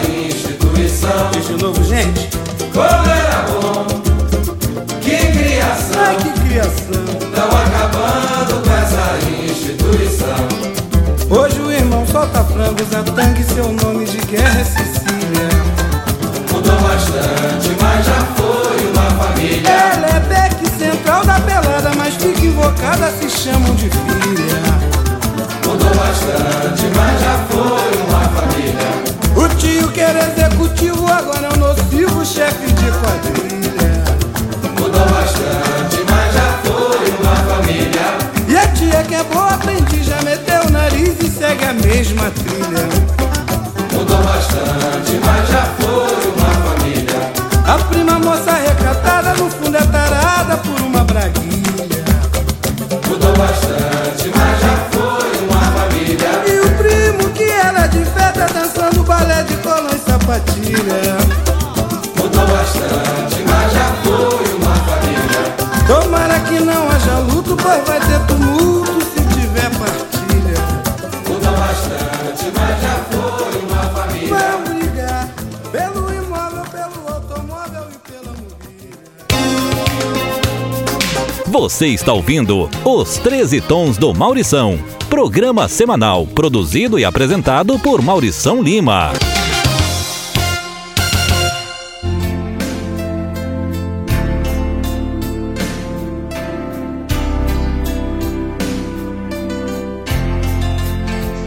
Diz 1.32 1.46
de 1.46 1.62
novo, 1.62 1.84
gente. 1.84 2.28
Como 2.72 3.10
era 3.10 3.42
bom, 3.50 3.86
que 5.00 5.16
criação. 5.32 6.00
Ai, 6.00 6.16
que 6.16 6.40
criação. 6.40 7.27
Frangos 12.58 12.92
a 12.92 13.04
tangue, 13.04 13.44
seu 13.44 13.72
nome 13.72 14.04
de 14.04 14.18
guerra 14.26 14.60
é 14.60 14.64
Sicília. 14.64 15.48
Mudou 16.52 16.76
bastante, 16.80 17.70
mas 17.80 18.04
já 18.04 18.20
foi 18.34 18.90
uma 18.90 19.10
família. 19.12 19.70
Ela 19.70 20.06
é 20.08 20.20
beck 20.20 20.68
central 20.76 21.24
da 21.24 21.38
pelada, 21.38 21.92
mas 21.96 22.14
fica 22.16 22.44
invocada, 22.44 23.12
se 23.12 23.30
chamam 23.30 23.72
de 23.76 23.88
filha. 23.88 24.60
Mudou 25.64 25.94
bastante, 25.94 26.82
mas 26.96 27.20
já 27.20 27.38
foi 27.48 27.92
uma 28.08 28.24
família. 28.34 28.88
O 29.36 29.48
tio 29.56 29.92
que 29.92 30.00
era 30.00 30.26
executivo 30.26 31.06
agora 31.06 31.46
é 31.46 31.54
um 31.54 31.58
nocivo 31.58 32.26
chefe 32.26 32.72
de 32.72 32.90
quadrilha. 32.90 33.77
Mesma 41.98 42.30
trilha. 42.30 42.88
Mudou 43.92 44.22
bastante, 44.22 45.20
mas 45.24 45.48
já 45.48 45.64
foi 45.80 46.28
uma 46.30 46.50
família. 46.62 47.32
A 47.66 47.78
prima 47.90 48.20
moça 48.20 48.52
recatada 48.52 49.34
no 49.34 49.50
fundo 49.50 49.76
é 49.76 49.84
tarada 49.84 50.58
por 50.58 50.80
uma 50.80 51.02
braguilha. 51.02 52.04
Mudou 53.04 53.36
bastante, 53.36 54.30
mas 54.32 54.60
já 54.60 54.76
foi 54.92 55.44
uma 55.44 55.60
família. 55.72 56.30
E 56.46 56.60
o 56.60 56.70
primo 56.76 57.30
que 57.30 57.50
era 57.50 57.88
de 57.88 58.04
festa 58.04 58.46
dançando 58.54 59.02
balé 59.02 59.42
de 59.42 59.56
colã 59.56 59.90
e 59.92 59.98
sapatilha. 59.98 61.18
Mudou 62.16 62.46
bastante, 62.46 63.42
mas 63.44 63.72
já 63.72 63.92
foi 64.04 64.54
uma 64.54 64.74
família. 64.86 65.42
Tomara 65.88 66.38
que 66.46 66.60
não 66.60 66.88
haja 66.90 67.18
luto, 67.18 67.56
pois 67.56 67.84
vai 67.84 67.98
ter 67.98 68.20
tumulto 68.28 68.97
Você 81.58 81.88
está 81.88 82.12
ouvindo 82.12 82.70
Os 82.84 83.18
13 83.18 83.60
Tons 83.62 83.98
do 83.98 84.14
Maurição. 84.14 84.78
Programa 85.10 85.66
semanal 85.66 86.24
produzido 86.24 87.00
e 87.00 87.04
apresentado 87.04 87.76
por 87.80 88.00
Maurição 88.00 88.62
Lima. 88.62 89.10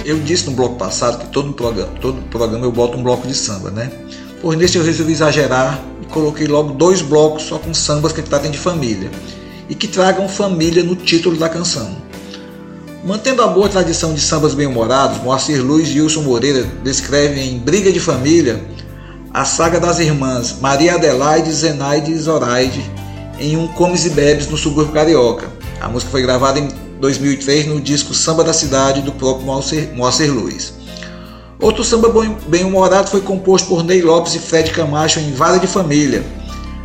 Eu 0.04 0.20
disse 0.20 0.50
no 0.50 0.58
bloco 0.58 0.76
passado 0.76 1.20
que 1.20 1.28
todo 1.32 1.54
programa, 1.54 1.94
todo 2.02 2.22
programa 2.24 2.66
eu 2.66 2.72
boto 2.74 2.98
um 2.98 3.04
bloco 3.04 3.26
de 3.26 3.34
samba, 3.34 3.72
né? 3.72 3.90
Pois 4.42 4.60
nesse 4.60 4.78
eu 4.78 4.84
resolvi 4.84 5.14
exagerar 5.14 5.82
e 6.02 6.06
coloquei 6.08 6.48
logo 6.48 6.74
dois 6.74 7.02
blocos 7.02 7.44
só 7.44 7.58
com 7.58 7.74
sambas 7.74 8.12
que 8.12 8.22
tratem 8.22 8.52
de 8.52 8.58
família 8.58 9.10
e 9.72 9.74
que 9.74 9.88
tragam 9.88 10.28
família 10.28 10.84
no 10.84 10.98
título 10.98 11.38
da 11.38 11.48
canção. 11.48 11.96
Mantendo 13.06 13.42
a 13.42 13.48
boa 13.48 13.70
tradição 13.70 14.14
de 14.14 14.20
sambas 14.20 14.54
bem-humorados, 14.54 15.24
Moacir 15.24 15.64
Luiz 15.64 15.88
e 15.88 16.02
Wilson 16.02 16.24
Moreira 16.24 16.64
descrevem 16.84 17.54
em 17.54 17.58
Briga 17.58 17.90
de 17.90 18.00
Família 18.00 18.62
a 19.34 19.46
saga 19.46 19.80
das 19.80 20.00
irmãs 20.00 20.58
Maria 20.60 20.96
Adelaide, 20.96 21.50
Zenaide 21.54 22.12
e 22.12 22.18
Zoraide 22.18 22.84
em 23.40 23.56
um 23.56 23.66
Comes 23.70 24.06
e 24.06 24.10
Bebes 24.10 24.50
no 24.50 24.58
subúrbio 24.58 24.94
carioca. 24.94 25.48
A 25.80 25.88
música 25.88 26.12
foi 26.12 26.22
gravada 26.22 26.60
em 26.60 26.68
2003 27.00 27.68
no 27.68 27.80
disco 27.80 28.14
Samba 28.14 28.44
da 28.44 28.52
Cidade 28.52 29.02
do 29.02 29.14
próprio 29.14 29.46
Moacir, 29.46 29.90
Moacir 29.96 30.34
Luiz. 30.34 30.74
Outro 31.62 31.82
samba 31.82 32.12
bem-humorado 32.48 33.10
foi 33.10 33.22
composto 33.22 33.70
por 33.70 33.86
Ney 33.86 34.02
Lopes 34.02 34.36
e 34.36 34.40
Fred 34.40 34.72
Camacho 34.72 35.20
em 35.22 35.32
Vara 35.32 35.60
de 35.60 35.68
Família, 35.68 36.26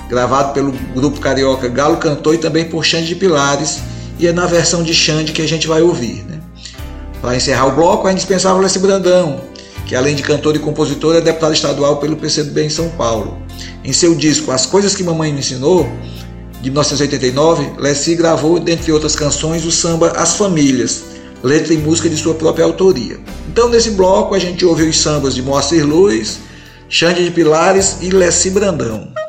gravado 0.08 0.52
pelo 0.52 0.72
grupo 0.94 1.20
carioca 1.20 1.68
Galo 1.68 1.96
Cantor 1.96 2.34
e 2.34 2.38
também 2.38 2.64
por 2.64 2.84
Xande 2.84 3.08
de 3.08 3.14
Pilares, 3.14 3.80
e 4.18 4.26
é 4.26 4.32
na 4.32 4.46
versão 4.46 4.82
de 4.82 4.94
Xande 4.94 5.32
que 5.32 5.42
a 5.42 5.48
gente 5.48 5.66
vai 5.66 5.82
ouvir. 5.82 6.24
Né? 6.28 6.40
Para 7.20 7.36
encerrar 7.36 7.66
o 7.66 7.72
bloco, 7.72 8.08
é 8.08 8.12
indispensável 8.12 8.60
Leslie 8.60 8.82
Brandão, 8.82 9.40
que 9.86 9.94
além 9.94 10.14
de 10.14 10.22
cantor 10.22 10.56
e 10.56 10.58
compositor 10.58 11.16
é 11.16 11.20
deputado 11.20 11.52
estadual 11.52 11.96
pelo 11.98 12.16
PCdoB 12.16 12.62
em 12.62 12.70
São 12.70 12.88
Paulo. 12.90 13.38
Em 13.84 13.92
seu 13.92 14.14
disco 14.14 14.50
As 14.50 14.66
Coisas 14.66 14.94
que 14.94 15.02
Mamãe 15.02 15.32
Me 15.32 15.40
Ensinou, 15.40 15.88
de 16.60 16.70
1989, 16.70 17.74
Leslie 17.78 18.16
gravou, 18.16 18.58
dentre 18.58 18.90
outras 18.90 19.14
canções, 19.14 19.64
o 19.64 19.70
samba 19.70 20.12
As 20.16 20.34
Famílias, 20.34 21.04
letra 21.42 21.74
e 21.74 21.78
música 21.78 22.08
de 22.08 22.16
sua 22.16 22.34
própria 22.34 22.64
autoria. 22.64 23.18
Então, 23.48 23.68
nesse 23.68 23.90
bloco, 23.90 24.34
a 24.34 24.38
gente 24.38 24.64
ouve 24.64 24.82
os 24.84 24.98
sambas 24.98 25.34
de 25.34 25.42
Moacir 25.42 25.86
Luiz, 25.86 26.38
Xande 26.88 27.24
de 27.24 27.30
Pilares 27.30 27.98
e 28.00 28.10
Leslie 28.10 28.52
Brandão. 28.52 29.25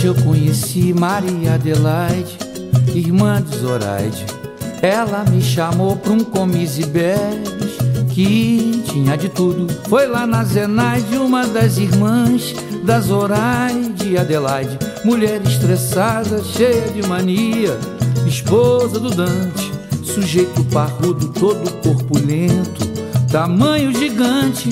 Hoje 0.00 0.06
eu 0.06 0.14
conheci 0.14 0.94
Maria 0.94 1.56
Adelaide, 1.56 2.38
irmã 2.94 3.42
de 3.42 3.54
Zoraide. 3.58 4.24
Ela 4.80 5.26
me 5.30 5.42
chamou 5.42 5.94
pra 5.94 6.10
um 6.12 6.24
comis 6.24 6.78
e 6.78 6.86
bebes 6.86 7.76
que 8.08 8.82
tinha 8.86 9.14
de 9.18 9.28
tudo. 9.28 9.70
Foi 9.90 10.06
lá 10.06 10.26
na 10.26 10.42
Zenaide, 10.42 11.18
uma 11.18 11.46
das 11.46 11.76
irmãs 11.76 12.54
da 12.82 12.98
Zoraide 12.98 14.16
Adelaide. 14.16 14.78
Mulher 15.04 15.42
estressada, 15.42 16.42
cheia 16.42 16.88
de 16.92 17.06
mania, 17.06 17.78
esposa 18.26 18.98
do 18.98 19.10
Dante. 19.10 19.70
Sujeito 20.02 20.64
parrudo, 20.72 21.28
todo 21.28 21.70
corpulento, 21.82 22.86
tamanho 23.30 23.92
gigante, 23.92 24.70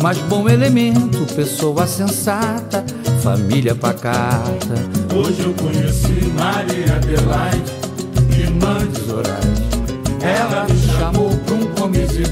mas 0.00 0.18
bom 0.18 0.48
elemento, 0.48 1.26
pessoa 1.34 1.84
sensata, 1.84 2.84
família 3.18 3.74
pacata. 3.74 4.74
Hoje 5.14 5.42
eu 5.42 5.54
conheci 5.54 6.32
Maria 6.34 6.96
Adelaide, 6.96 7.72
irmã 8.38 8.78
de 8.86 9.00
Zoraide. 9.02 9.68
Ela 10.22 10.64
me 10.64 10.78
chamou 10.78 11.30
pra 11.30 11.54
um 11.54 11.66
comis 11.74 12.10
e 12.12 12.24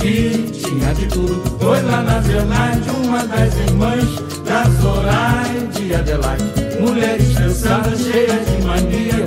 que 0.00 0.50
tinha 0.52 0.94
de 0.94 1.06
tudo. 1.06 1.42
Foi 1.58 1.82
lá 1.82 2.02
na 2.02 2.20
Zelaide, 2.22 2.90
uma 3.04 3.26
das 3.26 3.54
irmãs 3.54 4.04
da 4.44 4.64
Zoraide 4.80 5.94
Adelaide. 5.94 6.80
Mulher 6.80 7.20
estressada, 7.20 7.96
cheia 7.96 8.38
de 8.44 8.64
mania, 8.64 9.24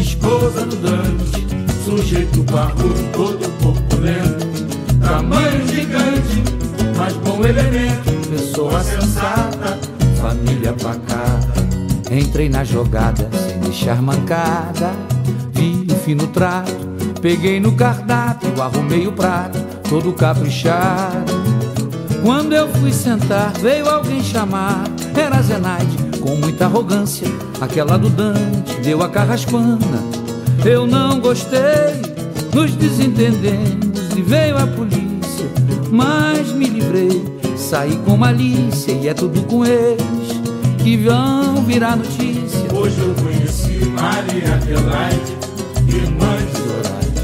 esposa 0.00 0.66
do 0.66 0.76
Dante. 0.76 1.46
Sujeito 1.84 2.42
barbudo, 2.44 3.02
todo 3.12 3.48
corpulento, 3.62 4.41
Entrei 12.42 12.48
na 12.48 12.64
jogada 12.64 13.28
sem 13.32 13.60
deixar 13.60 14.02
mancada. 14.02 14.90
Vi 15.52 15.86
o 15.88 15.94
fino 15.94 16.26
trato, 16.26 16.72
peguei 17.20 17.60
no 17.60 17.70
cardápio, 17.70 18.60
arrumei 18.60 19.06
o 19.06 19.12
prato, 19.12 19.60
todo 19.88 20.12
caprichado. 20.12 21.32
Quando 22.20 22.52
eu 22.52 22.68
fui 22.68 22.92
sentar, 22.92 23.52
veio 23.52 23.88
alguém 23.88 24.20
chamar. 24.24 24.82
Era 25.14 25.40
Zenaide, 25.40 26.18
com 26.18 26.34
muita 26.34 26.64
arrogância. 26.64 27.28
Aquela 27.60 27.96
do 27.96 28.10
Dante 28.10 28.74
deu 28.82 29.04
a 29.04 29.08
carraspana. 29.08 29.78
Eu 30.64 30.84
não 30.84 31.20
gostei, 31.20 31.60
nos 32.52 32.74
desentendemos 32.74 34.16
e 34.16 34.20
veio 34.20 34.58
a 34.58 34.66
polícia. 34.66 35.46
Mas 35.92 36.50
me 36.50 36.66
livrei, 36.66 37.22
saí 37.56 37.96
com 38.04 38.16
malícia 38.16 38.90
e 38.90 39.06
é 39.06 39.14
tudo 39.14 39.42
com 39.42 39.64
eles 39.64 40.42
que 40.82 40.96
vão 40.96 41.51
virar 41.72 41.96
notícia. 41.96 42.68
Hoje 42.74 43.00
eu 43.00 43.14
conheci 43.14 43.86
Maria 43.86 44.56
Adelaide, 44.56 45.32
irmã 45.88 46.36
de 46.36 46.58
Zoraide. 46.60 47.20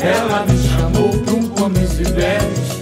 Ela 0.00 0.46
me 0.46 0.58
chamou 0.66 1.10
pra 1.10 1.34
um 1.34 1.48
comis 1.48 2.00
e 2.00 2.04
bebes 2.04 2.72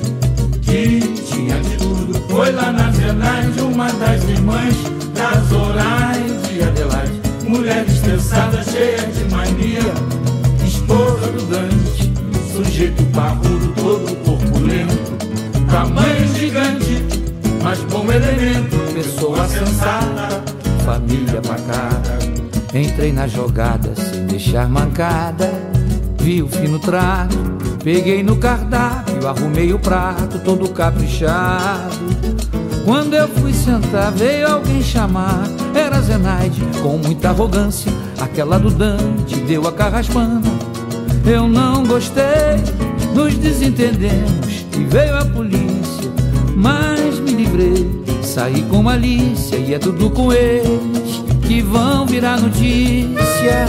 que 0.63 1.01
tinha 1.25 1.59
de 1.63 1.77
tudo. 1.79 2.15
Foi 2.29 2.53
lá 2.53 2.71
na 2.71 2.93
Zenaide, 2.93 3.61
uma 3.61 3.91
das 3.95 4.23
irmãs 4.23 4.77
da 5.13 5.33
Zoraide 5.49 6.63
Adelaide. 6.63 7.21
Mulher 7.49 7.85
estressada, 7.89 8.63
cheia 8.63 8.99
de 8.99 9.25
mania, 9.35 9.93
esposa 10.65 11.27
do 11.27 11.45
Dante. 11.47 12.13
Sujeito 12.53 13.03
parrudo, 13.13 13.73
todo 13.75 14.17
corpulento, 14.25 15.17
tamanho 15.69 16.35
gigante, 16.37 17.05
mas 17.65 17.81
bom 17.81 18.05
elemento, 18.13 18.77
pessoa 18.95 19.49
sensata, 19.49 20.60
família 20.81 21.41
pacata. 21.41 22.19
Entrei 22.75 23.13
na 23.13 23.27
jogada 23.27 23.95
sem 23.95 24.27
deixar 24.27 24.69
mancada. 24.69 25.51
Vi 26.19 26.43
o 26.43 26.49
fino 26.49 26.79
trato, 26.79 27.37
peguei 27.83 28.23
no 28.23 28.37
cardápio, 28.37 29.27
arrumei 29.27 29.73
o 29.73 29.79
prato 29.79 30.39
todo 30.41 30.69
caprichado. 30.71 31.97
Quando 32.85 33.15
eu 33.15 33.29
fui 33.29 33.53
sentar, 33.53 34.13
veio 34.13 34.49
alguém 34.49 34.83
chamar. 34.83 35.45
Era 35.75 36.01
Zenaide, 36.01 36.63
com 36.83 36.99
muita 36.99 37.31
arrogância. 37.31 37.93
Aquela 38.21 38.59
do 38.59 38.71
Dante 38.71 39.37
deu 39.47 39.67
a 39.67 39.73
carraspana. 39.73 40.43
Eu 41.25 41.47
não 41.47 41.85
gostei, 41.85 42.57
nos 43.15 43.35
desentendemos 43.37 44.67
e 44.77 44.85
veio 44.85 45.17
a 45.17 45.25
polícia. 45.25 46.11
Mas 46.57 47.19
me 47.21 47.33
livrei, 47.33 48.00
saí 48.31 48.63
com 48.63 48.81
malícia 48.81 49.57
e 49.57 49.75
é 49.75 49.79
tudo 49.79 50.09
com 50.09 50.33
eles 50.33 51.21
que 51.49 51.61
vão 51.61 52.07
virar 52.07 52.41
notícia. 52.41 53.67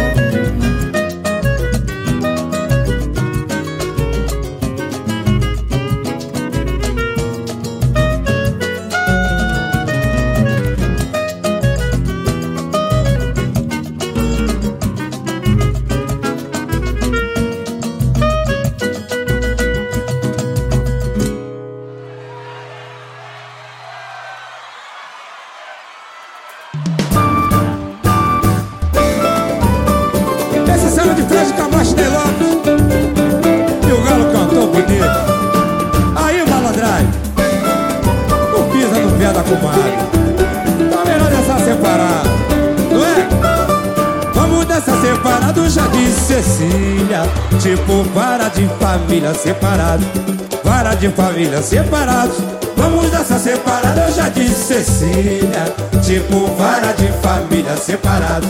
Família 51.41 51.61
separados. 51.63 52.37
Vamos 52.77 53.09
dançar 53.09 53.39
separado, 53.39 53.99
eu 53.99 54.13
já 54.13 54.29
disse 54.29 54.83
Cecília. 54.83 55.73
Tipo 56.03 56.45
vara 56.55 56.93
de 56.93 57.07
família 57.13 57.75
separado, 57.77 58.47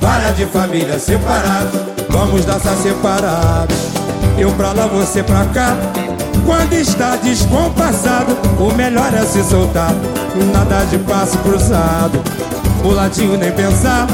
vara 0.00 0.32
de 0.32 0.44
família 0.46 0.98
separado. 0.98 1.94
Vamos 2.08 2.44
dançar 2.44 2.76
separados. 2.76 3.76
Eu 4.36 4.50
pra 4.52 4.72
lá, 4.72 4.86
você 4.86 5.22
pra 5.22 5.44
cá. 5.46 5.76
Quando 6.44 6.72
está 6.72 7.16
descompassado, 7.16 8.36
o 8.58 8.74
melhor 8.74 9.14
é 9.14 9.24
se 9.24 9.42
soltar. 9.44 9.92
Nada 10.52 10.84
de 10.86 10.98
passo 10.98 11.38
cruzado, 11.38 12.20
o 12.84 12.88
ladinho 12.88 13.38
nem 13.38 13.52
pensar. 13.52 14.08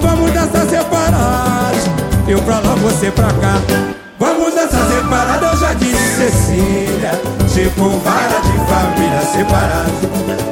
Vamos 0.00 0.32
dançar 0.32 0.66
separados. 0.66 1.84
Eu 2.26 2.40
pra 2.42 2.60
lá, 2.60 2.74
você 2.76 3.10
pra 3.10 3.26
cá. 3.26 3.99
Vamos 4.20 4.54
dançar 4.54 4.86
separado, 4.86 5.46
eu 5.46 5.56
já 5.56 5.72
disse 5.72 6.16
Cecília. 6.16 7.12
Tipo 7.50 7.88
vara 8.00 8.38
de 8.42 8.52
família 8.68 9.20
separado. 9.32 9.92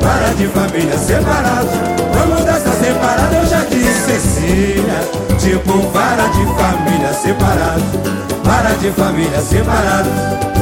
Vara 0.01 0.35
de 0.35 0.47
família 0.49 0.97
separado. 0.97 1.69
Vamos 2.15 2.45
dançar 2.47 2.73
separado, 2.73 3.35
eu 3.35 3.47
já 3.47 3.65
disse 3.67 4.13
Cecília. 4.13 5.01
Tipo 5.39 5.83
vara 5.91 6.29
de 6.29 6.47
família 6.47 7.13
separado. 7.13 7.83
Vara 8.43 8.75
de 8.77 8.91
família 8.93 9.41
separado. 9.43 10.09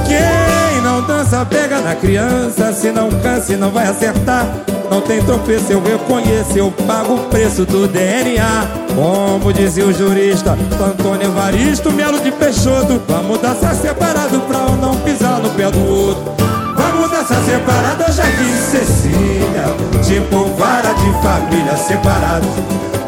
Quem 0.04 0.82
não 0.82 1.00
dança 1.02 1.46
pega 1.46 1.80
na 1.80 1.94
criança. 1.94 2.72
Se 2.72 2.90
não 2.90 3.08
cansa 3.22 3.56
não 3.56 3.70
vai 3.70 3.86
acertar 3.86 4.48
não 4.90 5.00
tem 5.00 5.22
tropeço, 5.22 5.72
eu 5.72 5.82
reconheço, 5.82 6.56
eu 6.56 6.70
pago 6.86 7.14
o 7.14 7.18
preço 7.28 7.64
do 7.64 7.86
DNA. 7.86 8.66
Como 8.94 9.52
dizia 9.52 9.84
o 9.84 9.92
jurista 9.92 10.52
Antônio 10.52 11.26
Evaristo 11.26 11.92
Melo 11.92 12.18
de 12.20 12.30
Peixoto, 12.32 13.00
vamos 13.06 13.38
dançar 13.40 13.74
separado 13.74 14.40
pra 14.40 14.58
eu 14.60 14.76
não 14.76 14.96
pisar 15.00 15.38
no 15.40 15.50
pé 15.50 15.70
do 15.70 15.86
outro. 15.86 16.34
Vamos 16.76 17.10
dançar 17.10 17.42
separado, 17.44 18.04
eu 18.06 18.12
já 18.12 18.24
disse 18.24 18.78
Cecília. 18.78 19.64
Tipo 20.02 20.44
vara 20.56 20.92
de 20.94 21.12
família 21.22 21.76
separado, 21.76 22.46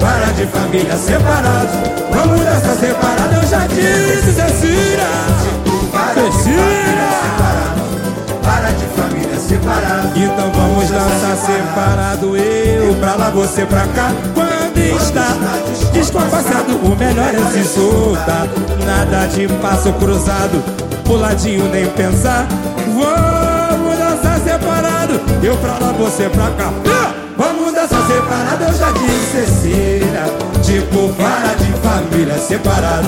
vara 0.00 0.32
de 0.32 0.46
família 0.46 0.96
separado. 0.96 1.68
Vamos 2.10 2.40
dançar 2.40 2.76
separado, 2.76 3.34
eu 3.34 3.48
já 3.48 3.66
disse 3.66 4.32
Cecília. 4.32 5.08
Tipo 5.64 6.32
Cecília. 6.32 6.77
Família 8.98 9.38
separado. 9.38 10.08
Então 10.16 10.50
vamos 10.50 10.90
dançar 10.90 11.36
separado, 11.36 12.36
eu 12.36 12.94
pra 12.96 13.14
lá, 13.14 13.30
você 13.30 13.64
pra 13.64 13.86
cá. 13.94 14.10
Quando 14.34 14.76
está 14.96 15.36
descompassado, 15.92 16.76
o 16.82 16.96
melhor 16.96 17.32
é 17.32 17.52
se 17.52 17.64
soltar. 17.64 18.48
Nada 18.84 19.26
de 19.26 19.46
passo 19.62 19.92
cruzado, 19.92 20.62
puladinho 21.04 21.68
nem 21.68 21.86
pensar. 21.90 22.48
Vamos 22.88 23.98
dançar 23.98 24.40
separado, 24.40 25.20
eu 25.44 25.56
pra 25.58 25.78
lá, 25.78 25.92
você 25.92 26.28
pra 26.28 26.50
cá. 26.50 26.72
Vamos 27.36 27.72
dançar 27.72 28.04
separado, 28.04 28.64
eu 28.64 28.74
já 28.74 28.90
disse 28.90 29.46
Cecília. 29.46 30.24
Tipo, 30.60 31.14
para 31.14 31.54
de 31.54 31.72
família 31.80 32.36
separado, 32.36 33.06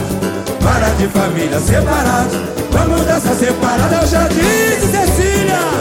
para 0.62 0.88
de 0.90 1.08
família 1.08 1.58
separado. 1.58 2.60
Vamos 2.70 3.04
dançar 3.04 3.34
separado, 3.34 3.94
eu 3.94 4.06
já 4.06 4.28
disse 4.28 4.86
Cecília. 4.86 5.79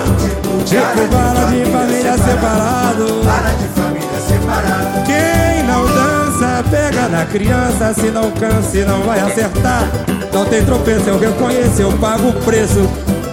Tipo, 0.70 1.08
para 1.10 1.46
de 1.48 1.66
família 1.66 2.16
separado, 2.16 3.06
para 3.26 3.50
de 3.58 3.68
família 3.70 4.20
separado. 4.28 5.04
Quem 5.04 5.64
não 5.64 5.84
dança, 5.88 6.64
pega 6.70 7.08
na 7.08 7.26
criança. 7.26 7.92
Se 7.96 8.12
não 8.12 8.30
cansa, 8.30 8.86
não 8.86 9.02
vai 9.02 9.20
acertar. 9.20 9.88
Não 10.32 10.46
tem 10.46 10.64
tropeço, 10.64 11.10
eu 11.10 11.18
reconheço, 11.18 11.82
eu 11.82 11.92
pago 11.94 12.30
o 12.30 12.34
preço 12.42 12.82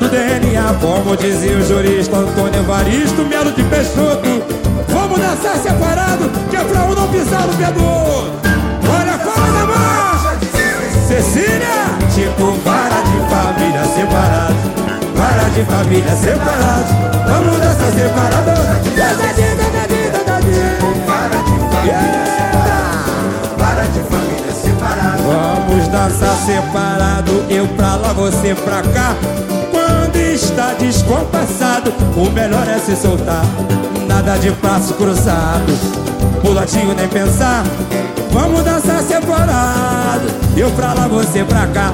do 0.00 0.08
DNA. 0.08 0.62
Como 0.80 1.14
dizia 1.14 1.58
o 1.58 1.62
jurista 1.62 2.16
Antônio 2.16 2.58
Evaristo, 2.58 3.22
Melo 3.26 3.52
de 3.52 3.62
Peixoto. 3.64 4.42
Vamos 4.88 5.20
dançar 5.20 5.58
separado, 5.58 6.30
que 6.48 6.56
é 6.56 6.64
pra 6.64 6.84
um 6.84 6.94
não 6.94 7.06
pisar 7.08 7.46
no 7.46 7.52
pé 7.52 7.70
do 7.70 7.84
outro. 7.84 8.32
Olha 8.98 9.14
a 9.14 9.18
palma 9.18 9.52
da 9.52 9.66
mão! 9.66 11.06
Cecília! 11.06 11.84
Tipo, 12.14 12.58
para 12.64 13.02
de 13.02 13.18
família 13.28 13.84
separado, 13.94 14.54
para 15.14 15.50
de 15.50 15.64
família 15.64 16.16
separado. 16.16 17.15
Vamos 17.26 17.58
dançar 17.58 17.92
separado. 17.92 18.50
Essa 18.96 19.34
dica 19.34 19.66
da 19.72 19.86
vida 19.86 20.24
da 20.24 20.40
vida. 20.40 20.86
Para 21.06 21.36
de 21.42 21.54
família 21.70 22.24
separado, 22.24 23.56
para 23.58 23.84
de 23.84 24.00
família 24.00 24.52
separado. 24.52 25.22
Vamos 25.22 25.88
dançar 25.88 26.36
separado, 26.46 27.44
eu 27.50 27.66
pra 27.68 27.96
lá, 27.96 28.12
você 28.12 28.54
pra 28.54 28.82
cá. 28.82 29.14
Quando 29.70 30.16
está 30.16 30.74
descompassado, 30.78 31.92
o 32.16 32.30
melhor 32.30 32.66
é 32.68 32.78
se 32.78 32.96
soltar. 32.96 33.44
Nada 34.08 34.36
de 34.38 34.50
passo 34.52 34.94
cruzado, 34.94 35.72
puladinho 36.42 36.94
nem 36.94 37.08
pensar. 37.08 37.64
Vamos 38.30 38.62
dançar 38.64 39.02
separado, 39.02 40.28
eu 40.56 40.70
pra 40.72 40.92
lá, 40.94 41.08
você 41.08 41.44
pra 41.44 41.66
cá. 41.66 41.92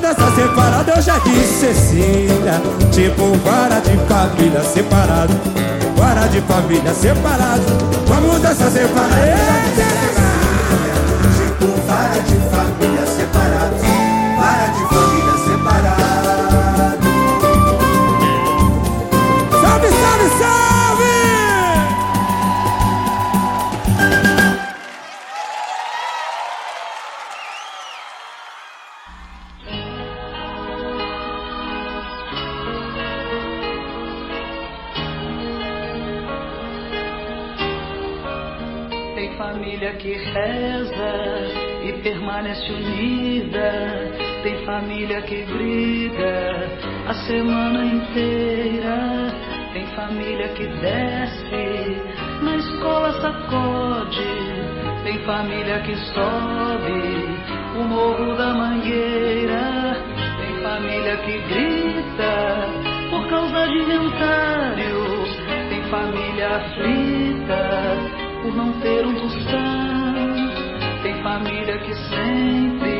Vamos 0.00 0.16
dançar 0.16 0.34
separado, 0.36 0.90
eu 0.92 1.02
já 1.02 1.18
disse 1.18 1.74
Cecília. 1.74 2.62
Tipo 2.92 3.34
vara 3.44 3.80
de 3.80 3.96
família 4.06 4.62
separado, 4.62 5.34
vara 5.96 6.28
de 6.28 6.40
família 6.42 6.94
separado. 6.94 7.62
Vamos 8.06 8.40
dançar 8.40 8.70
separado. 8.70 9.16
Tipo 11.36 11.66
vara 11.84 12.20
de 12.20 12.36
família 12.48 13.06
separado, 13.06 13.87
família 45.08 45.22
que 45.22 45.42
briga 45.44 46.68
a 47.08 47.14
semana 47.26 47.82
inteira. 47.82 49.32
Tem 49.72 49.86
família 49.96 50.48
que 50.48 50.66
desce, 50.66 52.02
na 52.42 52.56
escola 52.56 53.12
sacode. 53.22 55.02
Tem 55.04 55.18
família 55.24 55.80
que 55.80 55.96
sobe 56.12 57.80
o 57.80 57.84
morro 57.84 58.36
da 58.36 58.52
mangueira, 58.52 59.96
tem 60.40 60.62
família 60.62 61.16
que 61.16 61.38
grita 61.48 62.68
por 63.08 63.26
causa 63.30 63.66
de 63.66 63.78
inventário, 63.78 65.24
tem 65.70 65.82
família 65.84 66.56
aflita 66.56 67.96
por 68.42 68.54
não 68.54 68.72
ter 68.80 69.06
um 69.06 69.14
tostão, 69.14 71.02
tem 71.02 71.22
família 71.22 71.78
que 71.78 71.94
sempre 71.94 72.97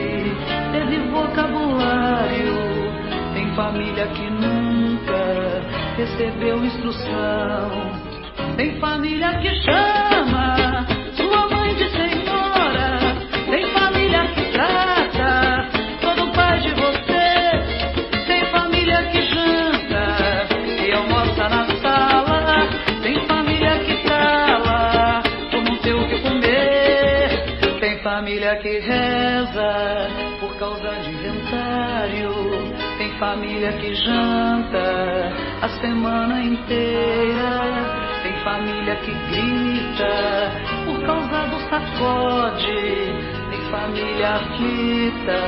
família 3.78 4.08
que 4.08 4.28
nunca 4.28 5.62
recebeu 5.96 6.64
instrução. 6.64 7.92
Tem 8.56 8.76
família 8.80 9.38
que 9.38 9.54
chama 9.62 10.84
sua 11.16 11.48
mãe 11.48 11.76
de 11.76 11.88
senhora. 11.90 12.98
Tem 13.48 13.66
família 13.72 14.26
que 14.34 14.50
trata 14.50 15.68
todo 16.00 16.32
pai 16.32 16.58
de 16.58 16.74
você. 16.74 18.26
Tem 18.26 18.44
família 18.46 19.04
que 19.12 19.22
janta 19.22 20.48
e 20.84 20.92
almoça 20.92 21.48
na 21.48 21.66
sala. 21.80 22.68
Tem 23.00 23.24
família 23.28 23.78
que 23.78 23.96
cala 24.08 25.22
por 25.52 25.62
não 25.62 25.78
ter 25.78 25.94
o 25.94 26.08
que 26.08 26.20
comer. 26.20 27.78
Tem 27.78 27.98
família 28.00 28.56
que 28.56 28.80
reza 28.80 30.08
por 30.40 30.58
causa 30.58 30.90
de 30.96 31.10
inventário. 31.10 32.77
Tem 32.98 33.16
família 33.18 33.72
que 33.74 33.94
janta 33.94 35.32
a 35.62 35.68
semana 35.80 36.42
inteira 36.42 37.98
família 38.48 38.96
que 38.96 39.12
grita 39.12 40.52
por 40.86 41.04
causa 41.04 41.46
do 41.48 41.58
sacode. 41.68 43.12
Tem 43.50 43.60
família 43.70 44.36
aflita 44.36 45.40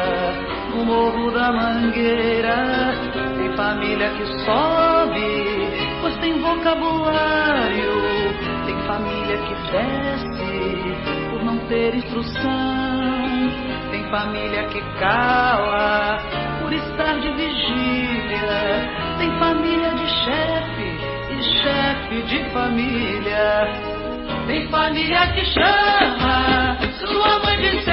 no 0.74 0.84
morro 0.84 1.30
da 1.30 1.50
mangueira. 1.50 2.92
Tem 3.38 3.56
família 3.56 4.10
que 4.10 4.26
sobe, 4.44 6.00
pois 6.02 6.16
tem 6.18 6.40
vocabulário. 6.40 7.92
Tem 8.66 8.76
família 8.86 9.38
que 9.38 9.54
desce 9.72 11.30
por 11.30 11.44
não 11.44 11.58
ter 11.68 11.94
instrução. 11.94 13.50
Tem 13.90 14.04
família 14.10 14.64
que 14.64 14.80
cala 14.98 16.18
por 16.70 16.74
estar 16.74 17.20
de 17.20 17.32
vigília. 17.32 18.88
Tem 19.18 19.38
família 19.40 19.90
de 19.90 20.06
chefe 20.06 21.00
chefe 21.62 22.22
de 22.22 22.50
família. 22.50 23.66
Tem 24.46 24.68
família 24.68 25.26
que 25.32 25.44
chama 25.46 26.78
sua 27.06 27.38
mãe 27.40 27.56
de 27.56 27.84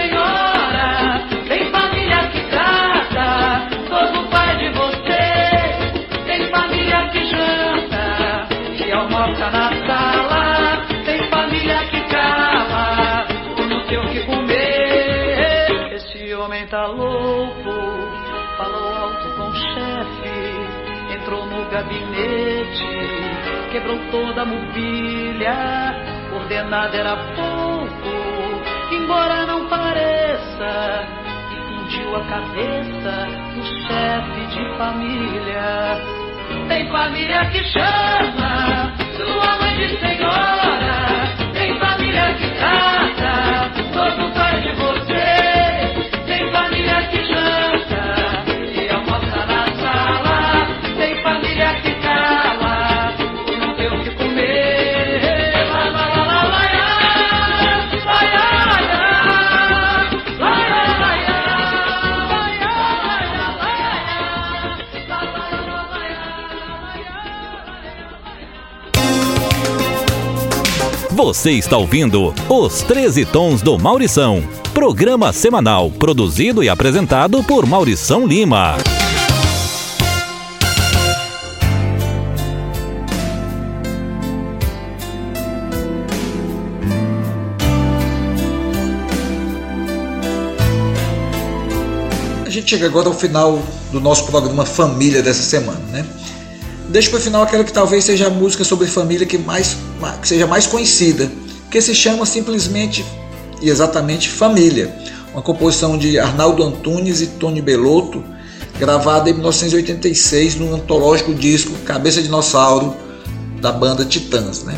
quebrou 23.88 24.00
toda 24.12 24.42
a 24.42 24.46
mobília, 24.46 25.96
ordenada 26.36 26.98
era 26.98 27.16
pouco, 27.16 28.94
embora 28.94 29.46
não 29.46 29.68
pareça, 29.70 31.08
e 31.52 31.56
fundiu 31.68 32.16
a 32.16 32.24
cabeça 32.26 33.28
do 33.56 33.64
chefe 33.64 34.46
de 34.48 34.78
família. 34.78 35.98
Tem 36.68 36.88
família 36.90 37.46
que 37.46 37.64
chama 37.64 38.94
sua 39.16 39.58
mãe 39.58 39.78
de 39.78 40.00
senhora, 40.00 41.36
tem 41.54 41.80
família 41.80 42.34
que 42.36 42.50
trata 42.58 43.72
todo 43.94 44.37
Você 71.18 71.54
está 71.54 71.76
ouvindo 71.76 72.32
Os 72.48 72.84
13 72.84 73.26
Tons 73.26 73.64
do 73.64 73.76
Maurição. 73.76 74.48
Programa 74.72 75.34
semanal 75.34 75.90
produzido 75.90 76.64
e 76.64 76.70
apresentado 76.70 77.44
por 77.44 77.66
Maurição 77.66 78.28
Lima. 78.28 78.78
A 92.46 92.50
gente 92.52 92.70
chega 92.70 92.86
agora 92.86 93.08
ao 93.08 93.16
final 93.16 93.60
do 93.92 94.00
nosso 94.00 94.28
programa 94.28 94.68
Família 94.68 95.24
dessa 95.24 95.42
semana, 95.42 95.82
né? 95.88 96.06
Deixo 96.98 97.12
para 97.12 97.20
o 97.20 97.22
final 97.22 97.44
aquela 97.44 97.64
que 97.64 97.72
talvez 97.72 98.06
seja 98.06 98.26
a 98.26 98.30
música 98.32 98.64
sobre 98.64 98.88
família 98.88 99.24
que, 99.24 99.38
mais, 99.38 99.78
que 100.20 100.28
seja 100.28 100.48
mais 100.48 100.66
conhecida, 100.66 101.32
que 101.70 101.80
se 101.80 101.94
chama 101.94 102.26
simplesmente 102.26 103.06
e 103.62 103.70
exatamente 103.70 104.32
Família, 104.32 104.92
uma 105.32 105.44
composição 105.44 105.96
de 105.96 106.18
Arnaldo 106.18 106.64
Antunes 106.64 107.22
e 107.22 107.28
Tony 107.28 107.62
Belotto, 107.62 108.24
gravada 108.80 109.30
em 109.30 109.34
1986 109.34 110.56
no 110.56 110.74
antológico 110.74 111.36
disco 111.36 111.72
Cabeça 111.86 112.18
de 112.18 112.24
Dinossauro 112.24 112.96
da 113.62 113.72
banda 113.72 114.04
Titãs, 114.04 114.64
né? 114.64 114.76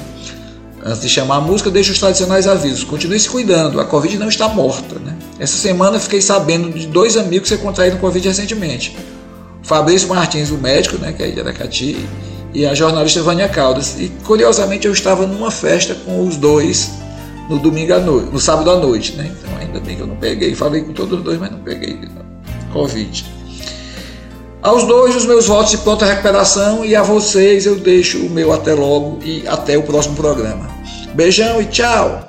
Antes 0.84 1.00
de 1.00 1.08
chamar 1.08 1.38
a 1.38 1.42
música, 1.42 1.72
deixo 1.72 1.94
os 1.94 2.00
tradicionais 2.00 2.48
avisos. 2.48 2.84
Continue 2.84 3.18
se 3.18 3.30
cuidando, 3.30 3.80
a 3.80 3.86
Covid 3.86 4.18
não 4.18 4.28
está 4.28 4.50
morta. 4.50 5.00
Né? 5.00 5.16
Essa 5.40 5.58
semana 5.58 5.98
fiquei 5.98 6.20
sabendo 6.20 6.70
de 6.70 6.86
dois 6.86 7.16
amigos 7.16 7.50
que 7.50 7.58
contraíram 7.58 7.98
Covid 7.98 8.28
recentemente. 8.28 8.98
Fabrício 9.64 10.08
Martins, 10.10 10.50
o 10.52 10.58
médico, 10.58 10.98
né, 10.98 11.14
que 11.14 11.24
é 11.24 11.32
de 11.32 11.40
Aracati, 11.40 12.08
e 12.54 12.66
a 12.66 12.74
jornalista 12.74 13.22
Vânia 13.22 13.48
Caldas. 13.48 14.00
E 14.00 14.10
curiosamente 14.26 14.88
eu 14.88 14.94
estava 14.94 15.26
numa 15.28 15.52
festa 15.52 15.94
com 15.94 16.26
os 16.26 16.38
dois 16.38 16.92
no 17.50 17.58
domingo 17.60 17.94
à 17.94 18.00
noite, 18.00 18.32
no 18.32 18.40
sábado 18.40 18.72
à 18.72 18.78
noite. 18.78 19.14
Né? 19.14 19.32
Então 19.38 19.58
ainda 19.58 19.80
bem 19.80 19.96
que 19.96 20.02
eu 20.02 20.08
não 20.08 20.16
peguei. 20.16 20.56
Falei 20.56 20.82
com 20.82 20.94
todos 20.94 21.20
os 21.20 21.24
dois, 21.24 21.40
mas 21.40 21.52
não 21.52 21.60
peguei 21.60 22.00
Covid. 22.72 23.26
Aos 24.62 24.84
dois, 24.84 25.16
os 25.16 25.26
meus 25.26 25.48
votos 25.48 25.72
de 25.72 25.78
pronta 25.78 26.06
recuperação 26.06 26.84
e 26.84 26.96
a 26.96 27.02
vocês 27.02 27.66
eu 27.66 27.76
deixo 27.76 28.20
o 28.20 28.30
meu 28.30 28.52
até 28.52 28.74
logo 28.74 29.20
e 29.24 29.48
até 29.48 29.78
o 29.78 29.84
próximo 29.84 30.16
programa. 30.16 30.70
Beijão 31.16 31.62
e 31.62 31.66
tchau! 31.66 32.29